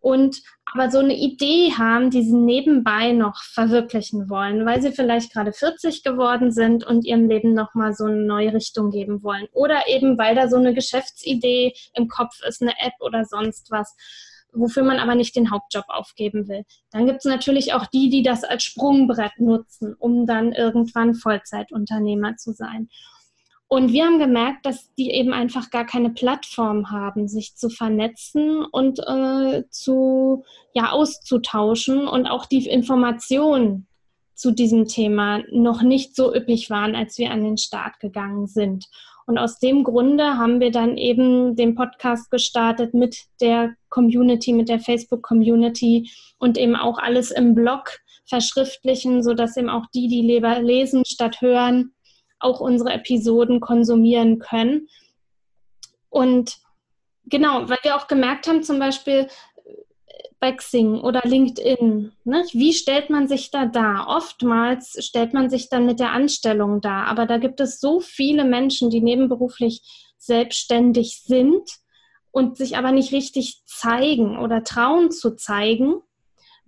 und 0.00 0.42
aber 0.72 0.90
so 0.90 0.98
eine 0.98 1.16
Idee 1.16 1.72
haben, 1.76 2.10
die 2.10 2.22
sie 2.22 2.36
nebenbei 2.36 3.12
noch 3.12 3.42
verwirklichen 3.42 4.28
wollen, 4.28 4.66
weil 4.66 4.82
sie 4.82 4.92
vielleicht 4.92 5.32
gerade 5.32 5.52
40 5.52 6.02
geworden 6.02 6.52
sind 6.52 6.84
und 6.84 7.06
ihrem 7.06 7.28
Leben 7.28 7.54
nochmal 7.54 7.94
so 7.94 8.04
eine 8.04 8.16
neue 8.16 8.52
Richtung 8.52 8.90
geben 8.90 9.22
wollen. 9.22 9.46
Oder 9.52 9.88
eben, 9.88 10.18
weil 10.18 10.34
da 10.34 10.48
so 10.48 10.56
eine 10.56 10.74
Geschäftsidee 10.74 11.72
im 11.94 12.08
Kopf 12.08 12.40
ist, 12.46 12.60
eine 12.60 12.72
App 12.80 12.94
oder 13.00 13.24
sonst 13.24 13.70
was 13.70 13.96
wofür 14.52 14.82
man 14.82 14.98
aber 14.98 15.14
nicht 15.14 15.36
den 15.36 15.50
Hauptjob 15.50 15.84
aufgeben 15.88 16.48
will. 16.48 16.64
Dann 16.90 17.06
gibt 17.06 17.18
es 17.18 17.24
natürlich 17.24 17.74
auch 17.74 17.86
die, 17.86 18.10
die 18.10 18.22
das 18.22 18.44
als 18.44 18.64
Sprungbrett 18.64 19.38
nutzen, 19.38 19.94
um 19.98 20.26
dann 20.26 20.52
irgendwann 20.52 21.14
Vollzeitunternehmer 21.14 22.36
zu 22.36 22.52
sein. 22.52 22.88
Und 23.70 23.92
wir 23.92 24.06
haben 24.06 24.18
gemerkt, 24.18 24.64
dass 24.64 24.94
die 24.94 25.10
eben 25.10 25.34
einfach 25.34 25.68
gar 25.70 25.84
keine 25.84 26.08
Plattform 26.08 26.90
haben, 26.90 27.28
sich 27.28 27.54
zu 27.54 27.68
vernetzen 27.68 28.64
und 28.64 28.98
äh, 29.00 29.64
zu 29.68 30.44
ja 30.72 30.90
auszutauschen 30.90 32.08
und 32.08 32.26
auch 32.26 32.46
die 32.46 32.66
Informationen 32.66 33.86
zu 34.34 34.52
diesem 34.52 34.86
Thema 34.86 35.42
noch 35.50 35.82
nicht 35.82 36.16
so 36.16 36.34
üppig 36.34 36.70
waren, 36.70 36.94
als 36.94 37.18
wir 37.18 37.30
an 37.30 37.44
den 37.44 37.58
Start 37.58 38.00
gegangen 38.00 38.46
sind. 38.46 38.86
Und 39.28 39.36
aus 39.36 39.58
dem 39.58 39.84
Grunde 39.84 40.38
haben 40.38 40.58
wir 40.58 40.70
dann 40.70 40.96
eben 40.96 41.54
den 41.54 41.74
Podcast 41.74 42.30
gestartet 42.30 42.94
mit 42.94 43.26
der 43.42 43.74
Community, 43.90 44.54
mit 44.54 44.70
der 44.70 44.80
Facebook-Community 44.80 46.10
und 46.38 46.56
eben 46.56 46.74
auch 46.74 46.98
alles 46.98 47.30
im 47.30 47.54
Blog 47.54 47.98
verschriftlichen, 48.24 49.22
sodass 49.22 49.58
eben 49.58 49.68
auch 49.68 49.84
die, 49.94 50.08
die 50.08 50.22
lieber 50.22 50.60
lesen 50.60 51.04
statt 51.04 51.42
hören, 51.42 51.92
auch 52.38 52.60
unsere 52.60 52.94
Episoden 52.94 53.60
konsumieren 53.60 54.38
können. 54.38 54.88
Und 56.08 56.56
genau, 57.26 57.68
weil 57.68 57.80
wir 57.82 57.96
auch 57.96 58.06
gemerkt 58.06 58.46
haben, 58.46 58.62
zum 58.62 58.78
Beispiel 58.78 59.28
bei 60.40 60.52
Xing 60.52 61.00
oder 61.00 61.22
LinkedIn, 61.24 62.12
ne? 62.24 62.44
wie 62.52 62.72
stellt 62.72 63.10
man 63.10 63.28
sich 63.28 63.50
da 63.50 63.66
dar? 63.66 64.06
Oftmals 64.08 64.96
stellt 65.04 65.34
man 65.34 65.50
sich 65.50 65.68
dann 65.68 65.86
mit 65.86 66.00
der 66.00 66.12
Anstellung 66.12 66.80
dar, 66.80 67.06
aber 67.06 67.26
da 67.26 67.38
gibt 67.38 67.60
es 67.60 67.80
so 67.80 68.00
viele 68.00 68.44
Menschen, 68.44 68.90
die 68.90 69.00
nebenberuflich 69.00 69.82
selbstständig 70.18 71.22
sind 71.24 71.68
und 72.30 72.56
sich 72.56 72.76
aber 72.76 72.92
nicht 72.92 73.12
richtig 73.12 73.62
zeigen 73.66 74.38
oder 74.38 74.64
trauen 74.64 75.10
zu 75.10 75.34
zeigen 75.36 76.02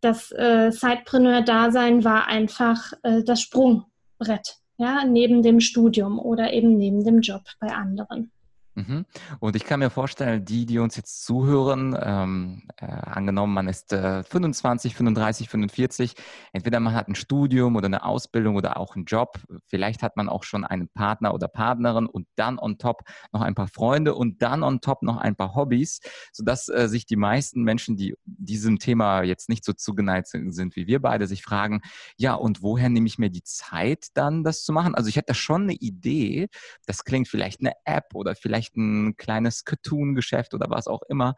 das 0.00 0.30
äh, 0.32 0.70
Sidepreneur-Dasein 0.70 2.04
war 2.04 2.26
einfach 2.26 2.92
äh, 3.02 3.22
das 3.22 3.40
Sprungbrett, 3.40 4.56
ja, 4.78 5.04
neben 5.04 5.42
dem 5.42 5.60
Studium 5.60 6.18
oder 6.18 6.52
eben 6.52 6.76
neben 6.76 7.04
dem 7.04 7.20
Job 7.20 7.42
bei 7.58 7.68
anderen. 7.68 8.30
Mhm. 8.76 9.06
Und 9.40 9.56
ich 9.56 9.64
kann 9.64 9.80
mir 9.80 9.88
vorstellen, 9.88 10.44
die, 10.44 10.66
die 10.66 10.78
uns 10.78 10.96
jetzt 10.96 11.24
zuhören, 11.24 11.96
ähm, 11.98 12.68
äh, 12.76 12.84
angenommen, 12.84 13.54
man 13.54 13.68
ist 13.68 13.94
äh, 13.94 14.22
25, 14.22 14.94
35, 14.94 15.48
45, 15.48 16.14
entweder 16.52 16.78
man 16.78 16.94
hat 16.94 17.08
ein 17.08 17.14
Studium 17.14 17.76
oder 17.76 17.86
eine 17.86 18.04
Ausbildung 18.04 18.54
oder 18.54 18.76
auch 18.76 18.94
einen 18.94 19.06
Job, 19.06 19.38
vielleicht 19.66 20.02
hat 20.02 20.18
man 20.18 20.28
auch 20.28 20.44
schon 20.44 20.64
einen 20.64 20.88
Partner 20.88 21.32
oder 21.32 21.48
Partnerin 21.48 22.04
und 22.04 22.28
dann 22.36 22.58
on 22.58 22.76
top 22.76 23.02
noch 23.32 23.40
ein 23.40 23.54
paar 23.54 23.68
Freunde 23.68 24.14
und 24.14 24.42
dann 24.42 24.62
on 24.62 24.82
top 24.82 25.02
noch 25.02 25.16
ein 25.16 25.36
paar 25.36 25.54
Hobbys, 25.54 26.00
sodass 26.30 26.68
äh, 26.68 26.86
sich 26.86 27.06
die 27.06 27.16
meisten 27.16 27.62
Menschen, 27.62 27.96
die 27.96 28.14
diesem 28.26 28.78
Thema 28.78 29.22
jetzt 29.22 29.48
nicht 29.48 29.64
so 29.64 29.72
zugeneigt 29.72 30.26
sind 30.26 30.76
wie 30.76 30.86
wir 30.86 31.00
beide, 31.00 31.26
sich 31.26 31.42
fragen, 31.42 31.80
ja, 32.18 32.34
und 32.34 32.62
woher 32.62 32.90
nehme 32.90 33.06
ich 33.06 33.18
mir 33.18 33.30
die 33.30 33.42
Zeit 33.42 34.08
dann, 34.12 34.44
das 34.44 34.64
zu 34.64 34.72
machen? 34.74 34.94
Also 34.94 35.08
ich 35.08 35.16
hätte 35.16 35.32
schon 35.34 35.62
eine 35.62 35.74
Idee, 35.74 36.48
das 36.84 37.04
klingt 37.04 37.28
vielleicht 37.28 37.60
eine 37.60 37.72
App 37.86 38.14
oder 38.14 38.34
vielleicht 38.34 38.65
vielleicht 38.66 38.76
ein 38.76 39.16
kleines 39.16 39.64
Cartoon-Geschäft 39.64 40.54
oder 40.54 40.66
was 40.68 40.86
auch 40.86 41.02
immer. 41.08 41.34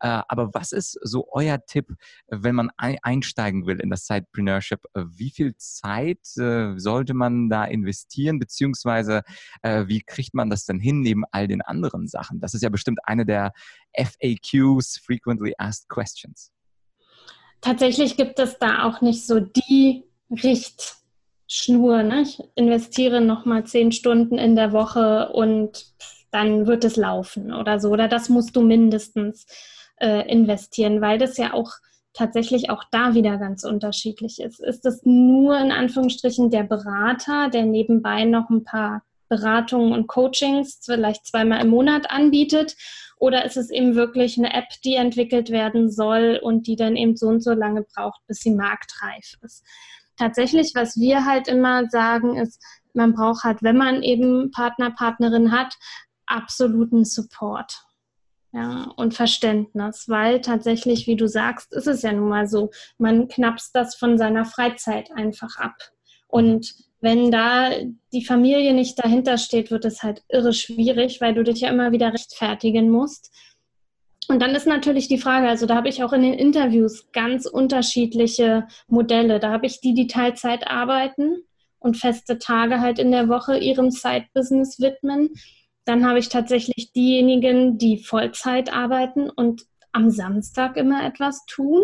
Äh, 0.00 0.22
aber 0.28 0.54
was 0.54 0.72
ist 0.72 0.98
so 1.02 1.28
euer 1.32 1.64
Tipp, 1.64 1.94
wenn 2.28 2.54
man 2.54 2.70
einsteigen 2.76 3.66
will 3.66 3.80
in 3.80 3.90
das 3.90 4.06
Sidepreneurship? 4.06 4.80
Wie 4.94 5.30
viel 5.30 5.54
Zeit 5.56 6.20
äh, 6.36 6.78
sollte 6.78 7.14
man 7.14 7.48
da 7.48 7.64
investieren, 7.64 8.38
beziehungsweise 8.38 9.22
äh, 9.62 9.86
wie 9.86 10.00
kriegt 10.00 10.34
man 10.34 10.50
das 10.50 10.64
denn 10.64 10.80
hin 10.80 11.00
neben 11.00 11.24
all 11.30 11.48
den 11.48 11.62
anderen 11.62 12.08
Sachen? 12.08 12.40
Das 12.40 12.54
ist 12.54 12.62
ja 12.62 12.68
bestimmt 12.68 13.00
eine 13.04 13.26
der 13.26 13.52
FAQs, 13.96 14.98
Frequently 14.98 15.54
Asked 15.58 15.88
Questions. 15.88 16.52
Tatsächlich 17.60 18.16
gibt 18.16 18.38
es 18.38 18.58
da 18.58 18.84
auch 18.84 19.02
nicht 19.02 19.24
so 19.24 19.38
die 19.38 20.04
Richtschnur. 20.30 22.02
Ne? 22.02 22.22
Ich 22.22 22.40
investiere 22.56 23.20
nochmal 23.20 23.64
zehn 23.64 23.92
Stunden 23.92 24.36
in 24.36 24.56
der 24.56 24.72
Woche 24.72 25.30
und 25.32 25.94
dann 26.32 26.66
wird 26.66 26.84
es 26.84 26.96
laufen 26.96 27.52
oder 27.52 27.78
so. 27.78 27.90
Oder 27.90 28.08
das 28.08 28.28
musst 28.28 28.56
du 28.56 28.62
mindestens 28.62 29.46
äh, 30.00 30.28
investieren, 30.30 31.00
weil 31.00 31.18
das 31.18 31.36
ja 31.36 31.52
auch 31.52 31.70
tatsächlich 32.14 32.70
auch 32.70 32.84
da 32.90 33.14
wieder 33.14 33.38
ganz 33.38 33.64
unterschiedlich 33.64 34.40
ist. 34.40 34.60
Ist 34.60 34.84
es 34.84 35.02
nur 35.04 35.58
in 35.58 35.72
Anführungsstrichen 35.72 36.50
der 36.50 36.64
Berater, 36.64 37.48
der 37.48 37.64
nebenbei 37.64 38.24
noch 38.24 38.50
ein 38.50 38.64
paar 38.64 39.02
Beratungen 39.28 39.92
und 39.92 40.08
Coachings 40.08 40.80
vielleicht 40.84 41.26
zweimal 41.26 41.62
im 41.62 41.70
Monat 41.70 42.10
anbietet? 42.10 42.76
Oder 43.16 43.44
ist 43.44 43.56
es 43.56 43.70
eben 43.70 43.94
wirklich 43.94 44.36
eine 44.36 44.52
App, 44.52 44.68
die 44.84 44.94
entwickelt 44.94 45.50
werden 45.50 45.90
soll 45.90 46.40
und 46.42 46.66
die 46.66 46.76
dann 46.76 46.96
eben 46.96 47.16
so 47.16 47.28
und 47.28 47.42
so 47.42 47.52
lange 47.52 47.82
braucht, 47.94 48.20
bis 48.26 48.40
sie 48.40 48.50
marktreif 48.50 49.36
ist? 49.42 49.64
Tatsächlich, 50.18 50.72
was 50.74 50.98
wir 50.98 51.24
halt 51.24 51.48
immer 51.48 51.88
sagen, 51.88 52.36
ist, 52.36 52.62
man 52.94 53.14
braucht 53.14 53.44
halt, 53.44 53.62
wenn 53.62 53.76
man 53.76 54.02
eben 54.02 54.50
Partner, 54.50 54.90
Partnerin 54.90 55.52
hat, 55.52 55.74
absoluten 56.32 57.04
Support 57.04 57.84
ja, 58.52 58.92
und 58.96 59.14
Verständnis, 59.14 60.08
weil 60.08 60.40
tatsächlich, 60.40 61.06
wie 61.06 61.16
du 61.16 61.26
sagst, 61.26 61.72
ist 61.72 61.86
es 61.86 62.02
ja 62.02 62.12
nun 62.12 62.28
mal 62.28 62.46
so, 62.46 62.70
man 62.98 63.28
knapst 63.28 63.74
das 63.74 63.94
von 63.94 64.18
seiner 64.18 64.44
Freizeit 64.44 65.10
einfach 65.12 65.56
ab. 65.56 65.74
Und 66.28 66.74
wenn 67.00 67.30
da 67.30 67.70
die 68.12 68.24
Familie 68.24 68.74
nicht 68.74 69.02
dahinter 69.02 69.38
steht, 69.38 69.70
wird 69.70 69.84
es 69.84 70.02
halt 70.02 70.22
irre 70.28 70.52
schwierig, 70.52 71.20
weil 71.20 71.34
du 71.34 71.42
dich 71.42 71.60
ja 71.60 71.70
immer 71.70 71.92
wieder 71.92 72.12
rechtfertigen 72.12 72.90
musst. 72.90 73.32
Und 74.28 74.40
dann 74.40 74.54
ist 74.54 74.66
natürlich 74.66 75.08
die 75.08 75.18
Frage, 75.18 75.48
also 75.48 75.66
da 75.66 75.74
habe 75.74 75.88
ich 75.88 76.04
auch 76.04 76.12
in 76.12 76.22
den 76.22 76.34
Interviews 76.34 77.10
ganz 77.12 77.46
unterschiedliche 77.46 78.68
Modelle. 78.86 79.40
Da 79.40 79.50
habe 79.50 79.66
ich 79.66 79.80
die, 79.80 79.94
die 79.94 80.06
Teilzeit 80.06 80.68
arbeiten 80.68 81.42
und 81.80 81.96
feste 81.96 82.38
Tage 82.38 82.80
halt 82.80 82.98
in 82.98 83.10
der 83.10 83.28
Woche 83.28 83.58
ihrem 83.58 83.90
Side-Business 83.90 84.78
widmen. 84.78 85.30
Dann 85.84 86.06
habe 86.06 86.18
ich 86.18 86.28
tatsächlich 86.28 86.92
diejenigen, 86.92 87.78
die 87.78 87.98
Vollzeit 87.98 88.72
arbeiten 88.72 89.30
und 89.30 89.62
am 89.92 90.10
Samstag 90.10 90.76
immer 90.76 91.04
etwas 91.04 91.44
tun. 91.46 91.82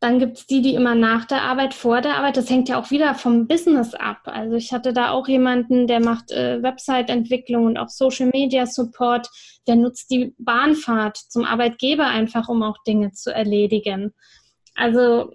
Dann 0.00 0.18
gibt 0.18 0.36
es 0.36 0.46
die, 0.46 0.60
die 0.60 0.74
immer 0.74 0.94
nach 0.94 1.24
der 1.24 1.42
Arbeit, 1.42 1.72
vor 1.72 2.02
der 2.02 2.16
Arbeit. 2.16 2.36
Das 2.36 2.50
hängt 2.50 2.68
ja 2.68 2.78
auch 2.78 2.90
wieder 2.90 3.14
vom 3.14 3.46
Business 3.46 3.94
ab. 3.94 4.22
Also 4.24 4.56
ich 4.56 4.72
hatte 4.72 4.92
da 4.92 5.12
auch 5.12 5.28
jemanden, 5.28 5.86
der 5.86 6.00
macht 6.00 6.30
äh, 6.30 6.62
Website-Entwicklung 6.62 7.64
und 7.64 7.78
auch 7.78 7.88
Social 7.88 8.28
Media 8.28 8.66
Support. 8.66 9.30
Der 9.66 9.76
nutzt 9.76 10.10
die 10.10 10.34
Bahnfahrt 10.36 11.16
zum 11.16 11.44
Arbeitgeber 11.44 12.06
einfach, 12.06 12.48
um 12.50 12.62
auch 12.62 12.76
Dinge 12.86 13.12
zu 13.12 13.32
erledigen. 13.32 14.12
Also 14.74 15.32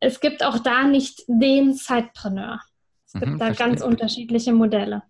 es 0.00 0.20
gibt 0.20 0.42
auch 0.42 0.58
da 0.58 0.84
nicht 0.84 1.24
den 1.26 1.74
Zeitpreneur. 1.74 2.60
Es 3.06 3.12
gibt 3.12 3.26
mhm, 3.26 3.38
da 3.38 3.46
verstehe. 3.46 3.66
ganz 3.66 3.82
unterschiedliche 3.82 4.52
Modelle. 4.52 5.02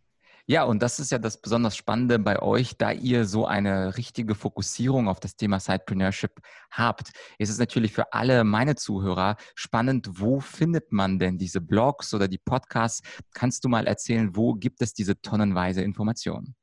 Ja, 0.50 0.64
und 0.64 0.82
das 0.82 0.98
ist 0.98 1.12
ja 1.12 1.18
das 1.18 1.42
besonders 1.42 1.76
Spannende 1.76 2.18
bei 2.18 2.40
euch, 2.40 2.78
da 2.78 2.90
ihr 2.90 3.26
so 3.26 3.44
eine 3.44 3.98
richtige 3.98 4.34
Fokussierung 4.34 5.06
auf 5.06 5.20
das 5.20 5.36
Thema 5.36 5.60
Sidepreneurship 5.60 6.30
habt. 6.70 7.10
Ist 7.36 7.50
es 7.50 7.58
natürlich 7.58 7.92
für 7.92 8.14
alle 8.14 8.44
meine 8.44 8.74
Zuhörer 8.74 9.36
spannend, 9.54 10.08
wo 10.10 10.40
findet 10.40 10.90
man 10.90 11.18
denn 11.18 11.36
diese 11.36 11.60
Blogs 11.60 12.14
oder 12.14 12.28
die 12.28 12.38
Podcasts? 12.38 13.02
Kannst 13.34 13.62
du 13.62 13.68
mal 13.68 13.86
erzählen, 13.86 14.34
wo 14.34 14.54
gibt 14.54 14.80
es 14.80 14.94
diese 14.94 15.20
tonnenweise 15.20 15.82
Informationen? 15.82 16.54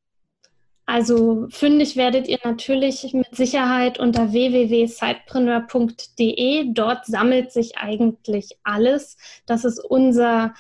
Also 0.88 1.46
fündig 1.52 1.96
werdet 1.96 2.28
ihr 2.28 2.40
natürlich 2.44 3.14
mit 3.14 3.36
Sicherheit 3.36 4.00
unter 4.00 4.32
www.sidepreneur.de. 4.32 6.74
Dort 6.74 7.06
sammelt 7.06 7.52
sich 7.52 7.78
eigentlich 7.78 8.58
alles. 8.64 9.18
Das 9.46 9.64
ist 9.64 9.78
unser 9.78 10.56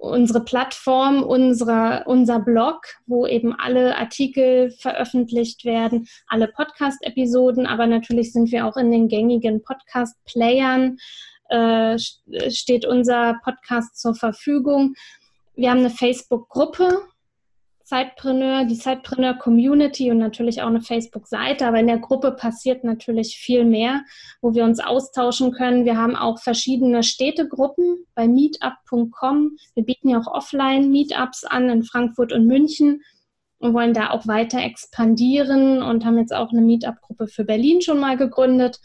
unsere 0.00 0.42
Plattform, 0.42 1.22
unsere, 1.22 2.04
unser 2.06 2.40
Blog, 2.40 2.86
wo 3.06 3.26
eben 3.26 3.54
alle 3.54 3.96
Artikel 3.96 4.70
veröffentlicht 4.70 5.64
werden, 5.64 6.08
alle 6.26 6.48
Podcast-Episoden, 6.48 7.66
aber 7.66 7.86
natürlich 7.86 8.32
sind 8.32 8.50
wir 8.50 8.66
auch 8.66 8.76
in 8.76 8.90
den 8.90 9.08
gängigen 9.08 9.62
Podcast-Playern, 9.62 10.96
äh, 11.50 11.98
steht 12.48 12.86
unser 12.86 13.40
Podcast 13.44 14.00
zur 14.00 14.14
Verfügung. 14.14 14.94
Wir 15.54 15.70
haben 15.70 15.80
eine 15.80 15.90
Facebook-Gruppe, 15.90 17.02
Zeitpreneur, 17.90 18.66
die 18.66 18.78
Zeitpreneur 18.78 19.34
Community 19.34 20.12
und 20.12 20.18
natürlich 20.18 20.62
auch 20.62 20.68
eine 20.68 20.80
Facebook-Seite. 20.80 21.66
Aber 21.66 21.80
in 21.80 21.88
der 21.88 21.98
Gruppe 21.98 22.30
passiert 22.30 22.84
natürlich 22.84 23.36
viel 23.36 23.64
mehr, 23.64 24.04
wo 24.40 24.54
wir 24.54 24.62
uns 24.62 24.78
austauschen 24.78 25.50
können. 25.50 25.84
Wir 25.84 25.96
haben 25.96 26.14
auch 26.14 26.38
verschiedene 26.38 27.02
Städtegruppen 27.02 28.06
bei 28.14 28.28
meetup.com. 28.28 29.56
Wir 29.74 29.84
bieten 29.84 30.08
ja 30.08 30.20
auch 30.20 30.32
offline 30.32 30.92
Meetups 30.92 31.42
an 31.42 31.68
in 31.68 31.82
Frankfurt 31.82 32.32
und 32.32 32.46
München 32.46 33.02
und 33.58 33.74
wollen 33.74 33.92
da 33.92 34.10
auch 34.10 34.28
weiter 34.28 34.60
expandieren 34.60 35.82
und 35.82 36.04
haben 36.04 36.16
jetzt 36.16 36.32
auch 36.32 36.52
eine 36.52 36.60
Meetup-Gruppe 36.60 37.26
für 37.26 37.44
Berlin 37.44 37.82
schon 37.82 37.98
mal 37.98 38.16
gegründet. 38.16 38.78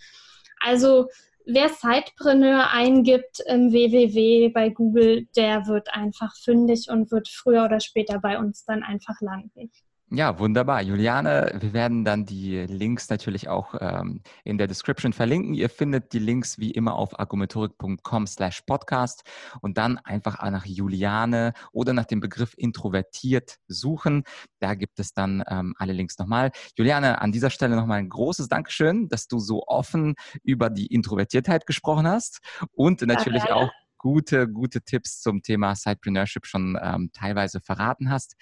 Also 0.59 1.09
wer 1.45 1.69
Sidepreneur 1.69 2.71
eingibt 2.71 3.39
im 3.47 3.71
www 3.71 4.49
bei 4.49 4.69
Google, 4.69 5.27
der 5.35 5.67
wird 5.67 5.93
einfach 5.93 6.35
fündig 6.35 6.87
und 6.89 7.11
wird 7.11 7.27
früher 7.29 7.65
oder 7.65 7.79
später 7.79 8.19
bei 8.19 8.37
uns 8.37 8.65
dann 8.65 8.83
einfach 8.83 9.19
landen. 9.21 9.71
Ja, 10.11 10.37
wunderbar. 10.37 10.83
Juliane, 10.83 11.57
wir 11.59 11.73
werden 11.73 12.05
dann 12.05 12.27
die 12.27 12.59
Links 12.67 13.09
natürlich 13.09 13.49
auch 13.49 13.73
ähm, 13.79 14.21
in 14.43 14.59
der 14.59 14.67
Description 14.67 15.13
verlinken. 15.13 15.55
Ihr 15.55 15.67
findet 15.67 16.13
die 16.13 16.19
Links 16.19 16.59
wie 16.59 16.69
immer 16.69 16.93
auf 16.93 17.19
argumentorik.com 17.19 18.27
slash 18.27 18.61
podcast 18.67 19.23
und 19.61 19.79
dann 19.79 19.97
einfach 19.97 20.39
nach 20.51 20.65
Juliane 20.65 21.53
oder 21.71 21.93
nach 21.93 22.05
dem 22.05 22.19
Begriff 22.19 22.53
introvertiert 22.55 23.57
suchen. 23.67 24.25
Da 24.59 24.75
gibt 24.75 24.99
es 24.99 25.13
dann 25.13 25.43
ähm, 25.49 25.73
alle 25.79 25.93
Links 25.93 26.19
nochmal. 26.19 26.51
Juliane, 26.77 27.19
an 27.19 27.31
dieser 27.31 27.49
Stelle 27.49 27.75
nochmal 27.75 27.97
ein 27.97 28.09
großes 28.09 28.47
Dankeschön, 28.47 29.09
dass 29.09 29.27
du 29.27 29.39
so 29.39 29.63
offen 29.65 30.13
über 30.43 30.69
die 30.69 30.85
Introvertiertheit 30.85 31.65
gesprochen 31.65 32.07
hast 32.07 32.41
und 32.73 33.01
natürlich 33.01 33.45
ja, 33.45 33.55
auch 33.55 33.71
gute, 33.97 34.47
gute 34.47 34.83
Tipps 34.83 35.19
zum 35.19 35.41
Thema 35.41 35.73
Sidepreneurship 35.73 36.45
schon 36.45 36.77
ähm, 36.79 37.09
teilweise 37.11 37.59
verraten 37.59 38.11
hast. 38.11 38.35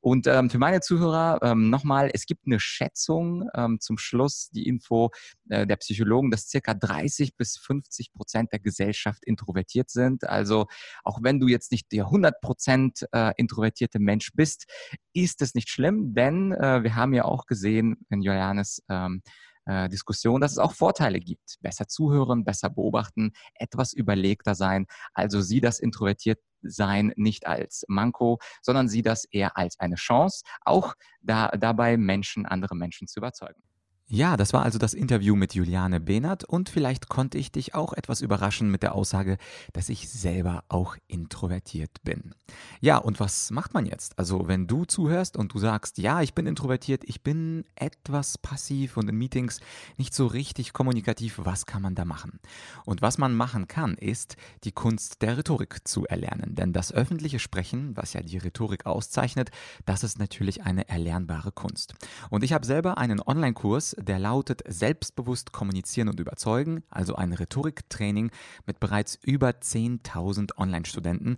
Und 0.00 0.26
ähm, 0.26 0.48
für 0.50 0.58
meine 0.58 0.80
Zuhörer 0.80 1.40
ähm, 1.42 1.70
nochmal, 1.70 2.10
es 2.12 2.26
gibt 2.26 2.46
eine 2.46 2.60
Schätzung 2.60 3.48
ähm, 3.54 3.78
zum 3.80 3.98
Schluss, 3.98 4.48
die 4.50 4.66
Info 4.66 5.10
äh, 5.48 5.66
der 5.66 5.76
Psychologen, 5.76 6.30
dass 6.30 6.48
circa 6.48 6.74
30 6.74 7.36
bis 7.36 7.56
50 7.58 8.12
Prozent 8.12 8.52
der 8.52 8.60
Gesellschaft 8.60 9.24
introvertiert 9.24 9.90
sind. 9.90 10.24
Also 10.28 10.66
auch 11.02 11.18
wenn 11.22 11.40
du 11.40 11.48
jetzt 11.48 11.72
nicht 11.72 11.90
der 11.92 12.04
100 12.04 12.40
Prozent 12.40 13.06
äh, 13.12 13.32
introvertierte 13.36 13.98
Mensch 13.98 14.30
bist, 14.34 14.66
ist 15.12 15.42
es 15.42 15.54
nicht 15.54 15.68
schlimm, 15.68 16.14
denn 16.14 16.52
äh, 16.52 16.82
wir 16.82 16.94
haben 16.94 17.14
ja 17.14 17.24
auch 17.24 17.46
gesehen 17.46 17.96
in 18.10 18.22
Johannes 18.22 18.82
ähm, 18.88 19.22
äh, 19.68 19.88
Diskussion, 19.88 20.40
dass 20.40 20.52
es 20.52 20.58
auch 20.58 20.72
Vorteile 20.72 21.20
gibt. 21.20 21.58
Besser 21.60 21.86
zuhören, 21.86 22.44
besser 22.44 22.70
beobachten, 22.70 23.32
etwas 23.54 23.92
überlegter 23.92 24.54
sein. 24.54 24.86
Also 25.12 25.40
sieh 25.42 25.60
das 25.60 25.78
introvertiert 25.78 26.40
sein 26.62 27.12
nicht 27.16 27.46
als 27.46 27.84
Manko, 27.86 28.38
sondern 28.62 28.88
sieh 28.88 29.02
das 29.02 29.24
eher 29.26 29.56
als 29.56 29.78
eine 29.78 29.94
Chance, 29.94 30.42
auch 30.62 30.94
da, 31.20 31.48
dabei 31.48 31.96
Menschen, 31.96 32.46
andere 32.46 32.74
Menschen 32.74 33.06
zu 33.06 33.20
überzeugen. 33.20 33.62
Ja, 34.10 34.38
das 34.38 34.54
war 34.54 34.62
also 34.62 34.78
das 34.78 34.94
Interview 34.94 35.36
mit 35.36 35.54
Juliane 35.54 36.00
Behnert 36.00 36.42
und 36.42 36.70
vielleicht 36.70 37.10
konnte 37.10 37.36
ich 37.36 37.52
dich 37.52 37.74
auch 37.74 37.92
etwas 37.92 38.22
überraschen 38.22 38.70
mit 38.70 38.82
der 38.82 38.94
Aussage, 38.94 39.36
dass 39.74 39.90
ich 39.90 40.08
selber 40.08 40.64
auch 40.70 40.96
introvertiert 41.08 41.90
bin. 42.04 42.34
Ja, 42.80 42.96
und 42.96 43.20
was 43.20 43.50
macht 43.50 43.74
man 43.74 43.84
jetzt? 43.84 44.18
Also, 44.18 44.48
wenn 44.48 44.66
du 44.66 44.86
zuhörst 44.86 45.36
und 45.36 45.52
du 45.52 45.58
sagst, 45.58 45.98
ja, 45.98 46.22
ich 46.22 46.32
bin 46.32 46.46
introvertiert, 46.46 47.02
ich 47.04 47.22
bin 47.22 47.64
etwas 47.74 48.38
passiv 48.38 48.96
und 48.96 49.10
in 49.10 49.16
Meetings 49.16 49.60
nicht 49.98 50.14
so 50.14 50.26
richtig 50.26 50.72
kommunikativ, 50.72 51.40
was 51.44 51.66
kann 51.66 51.82
man 51.82 51.94
da 51.94 52.06
machen? 52.06 52.40
Und 52.86 53.02
was 53.02 53.18
man 53.18 53.34
machen 53.34 53.68
kann, 53.68 53.92
ist, 53.92 54.36
die 54.64 54.72
Kunst 54.72 55.20
der 55.20 55.36
Rhetorik 55.36 55.86
zu 55.86 56.06
erlernen. 56.06 56.54
Denn 56.54 56.72
das 56.72 56.92
öffentliche 56.92 57.40
Sprechen, 57.40 57.94
was 57.94 58.14
ja 58.14 58.22
die 58.22 58.38
Rhetorik 58.38 58.86
auszeichnet, 58.86 59.50
das 59.84 60.02
ist 60.02 60.18
natürlich 60.18 60.62
eine 60.62 60.88
erlernbare 60.88 61.52
Kunst. 61.52 61.94
Und 62.30 62.42
ich 62.42 62.54
habe 62.54 62.64
selber 62.64 62.96
einen 62.96 63.20
Online-Kurs, 63.20 63.97
der 63.98 64.18
lautet 64.18 64.62
Selbstbewusst 64.66 65.52
kommunizieren 65.52 66.08
und 66.08 66.20
überzeugen, 66.20 66.82
also 66.90 67.14
ein 67.14 67.32
Rhetoriktraining 67.32 68.30
mit 68.66 68.80
bereits 68.80 69.18
über 69.22 69.50
10.000 69.50 70.56
Online-Studenten 70.56 71.36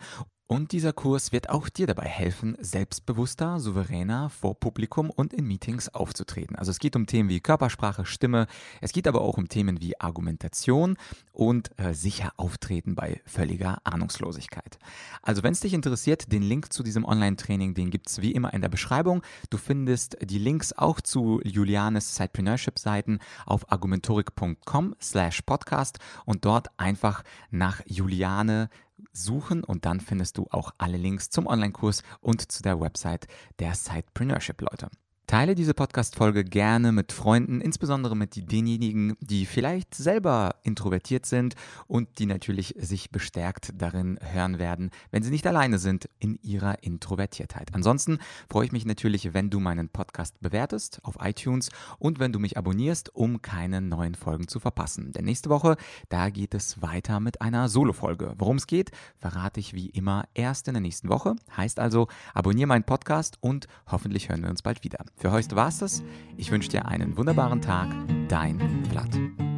und 0.51 0.73
dieser 0.73 0.93
Kurs 0.93 1.31
wird 1.31 1.49
auch 1.49 1.69
dir 1.69 1.87
dabei 1.87 2.07
helfen, 2.07 2.57
selbstbewusster, 2.59 3.61
souveräner 3.61 4.31
vor 4.31 4.59
Publikum 4.59 5.09
und 5.09 5.33
in 5.33 5.47
Meetings 5.47 5.89
aufzutreten. 5.91 6.57
Also 6.57 6.73
es 6.73 6.81
geht 6.81 6.97
um 6.97 7.07
Themen 7.07 7.29
wie 7.29 7.39
Körpersprache, 7.39 8.05
Stimme, 8.05 8.49
es 8.81 8.93
geht 8.93 9.07
aber 9.07 9.21
auch 9.21 9.39
um 9.39 9.49
Themen 9.49 9.81
wie 9.81 10.01
Argumentation 10.01 10.97
und 11.33 11.71
äh, 11.79 11.95
sicher 11.95 12.33
auftreten 12.37 12.97
bei 12.97 13.21
völliger 13.27 13.79
Ahnungslosigkeit. 13.85 14.81
Also 15.23 15.45
wenn 15.45 15.53
es 15.53 15.61
dich 15.61 15.73
interessiert, 15.73 16.33
den 16.33 16.43
Link 16.43 16.73
zu 16.73 16.83
diesem 16.83 17.05
Online-Training, 17.05 17.75
den 17.75 17.91
gibt 17.91 18.09
es 18.09 18.21
wie 18.21 18.33
immer 18.33 18.53
in 18.53 18.61
der 18.61 18.71
Beschreibung. 18.71 19.23
Du 19.51 19.57
findest 19.57 20.17
die 20.21 20.39
Links 20.39 20.73
auch 20.73 21.01
zu 21.01 21.41
Julianes 21.45 22.17
Sidepreneurship-Seiten 22.17 23.21
auf 23.47 23.71
argumentorik.com 23.71 24.97
slash 25.01 25.43
podcast 25.43 26.01
und 26.25 26.45
dort 26.45 26.77
einfach 26.77 27.23
nach 27.53 27.83
Juliane 27.87 28.69
suchen 29.13 29.65
und 29.65 29.85
dann 29.85 30.01
findest 30.01 30.39
du 30.39 30.47
auch 30.51 30.73
alle 30.79 30.97
Links 30.97 31.31
zum 31.31 31.47
Online-Kurs 31.47 32.03
und 32.21 32.51
zu 32.51 32.63
der 32.63 32.81
Website 32.81 33.27
der 33.59 33.75
Sidepreneurship-Leute. 33.75 34.89
Teile 35.31 35.55
diese 35.55 35.75
Podcast-Folge 35.75 36.43
gerne 36.43 36.91
mit 36.91 37.13
Freunden, 37.13 37.61
insbesondere 37.61 38.17
mit 38.17 38.51
denjenigen, 38.51 39.17
die 39.21 39.47
vielleicht 39.47 39.95
selber 39.95 40.57
introvertiert 40.65 41.25
sind 41.25 41.55
und 41.87 42.19
die 42.19 42.27
natürlich 42.27 42.75
sich 42.77 43.13
bestärkt 43.13 43.73
darin 43.79 44.19
hören 44.21 44.59
werden, 44.59 44.91
wenn 45.13 45.23
sie 45.23 45.31
nicht 45.31 45.47
alleine 45.47 45.79
sind 45.79 46.11
in 46.19 46.35
ihrer 46.43 46.83
Introvertiertheit. 46.83 47.73
Ansonsten 47.75 48.19
freue 48.49 48.65
ich 48.65 48.73
mich 48.73 48.85
natürlich, 48.85 49.33
wenn 49.33 49.51
du 49.51 49.61
meinen 49.61 49.89
Podcast 49.89 50.41
bewertest 50.41 50.99
auf 51.05 51.19
iTunes 51.21 51.71
und 52.01 52.19
wenn 52.19 52.33
du 52.33 52.41
mich 52.41 52.59
abonnierst, 52.59 53.15
um 53.15 53.41
keine 53.41 53.81
neuen 53.81 54.17
Folgen 54.17 54.49
zu 54.49 54.59
verpassen. 54.59 55.13
Denn 55.13 55.27
nächste 55.27 55.49
Woche, 55.49 55.77
da 56.09 56.31
geht 56.31 56.55
es 56.55 56.83
weiter 56.83 57.21
mit 57.21 57.41
einer 57.41 57.69
Solo-Folge. 57.69 58.35
Worum 58.37 58.57
es 58.57 58.67
geht, 58.67 58.91
verrate 59.17 59.61
ich 59.61 59.75
wie 59.75 59.91
immer 59.91 60.25
erst 60.35 60.67
in 60.67 60.75
der 60.75 60.81
nächsten 60.81 61.09
Woche. 61.09 61.37
Heißt 61.57 61.79
also, 61.79 62.09
abonniere 62.35 62.67
meinen 62.67 62.83
Podcast 62.83 63.39
und 63.41 63.69
hoffentlich 63.87 64.29
hören 64.29 64.43
wir 64.43 64.51
uns 64.51 64.63
bald 64.63 64.83
wieder. 64.83 64.99
Für 65.21 65.33
heute 65.33 65.55
war 65.55 65.69
es 65.69 65.79
das. 65.79 66.03
Ich 66.39 66.51
wünsche 66.51 66.71
dir 66.71 66.87
einen 66.87 67.19
wunderbaren 67.19 67.61
Tag. 67.61 67.89
Dein 68.29 68.59
Vlad. 68.91 69.50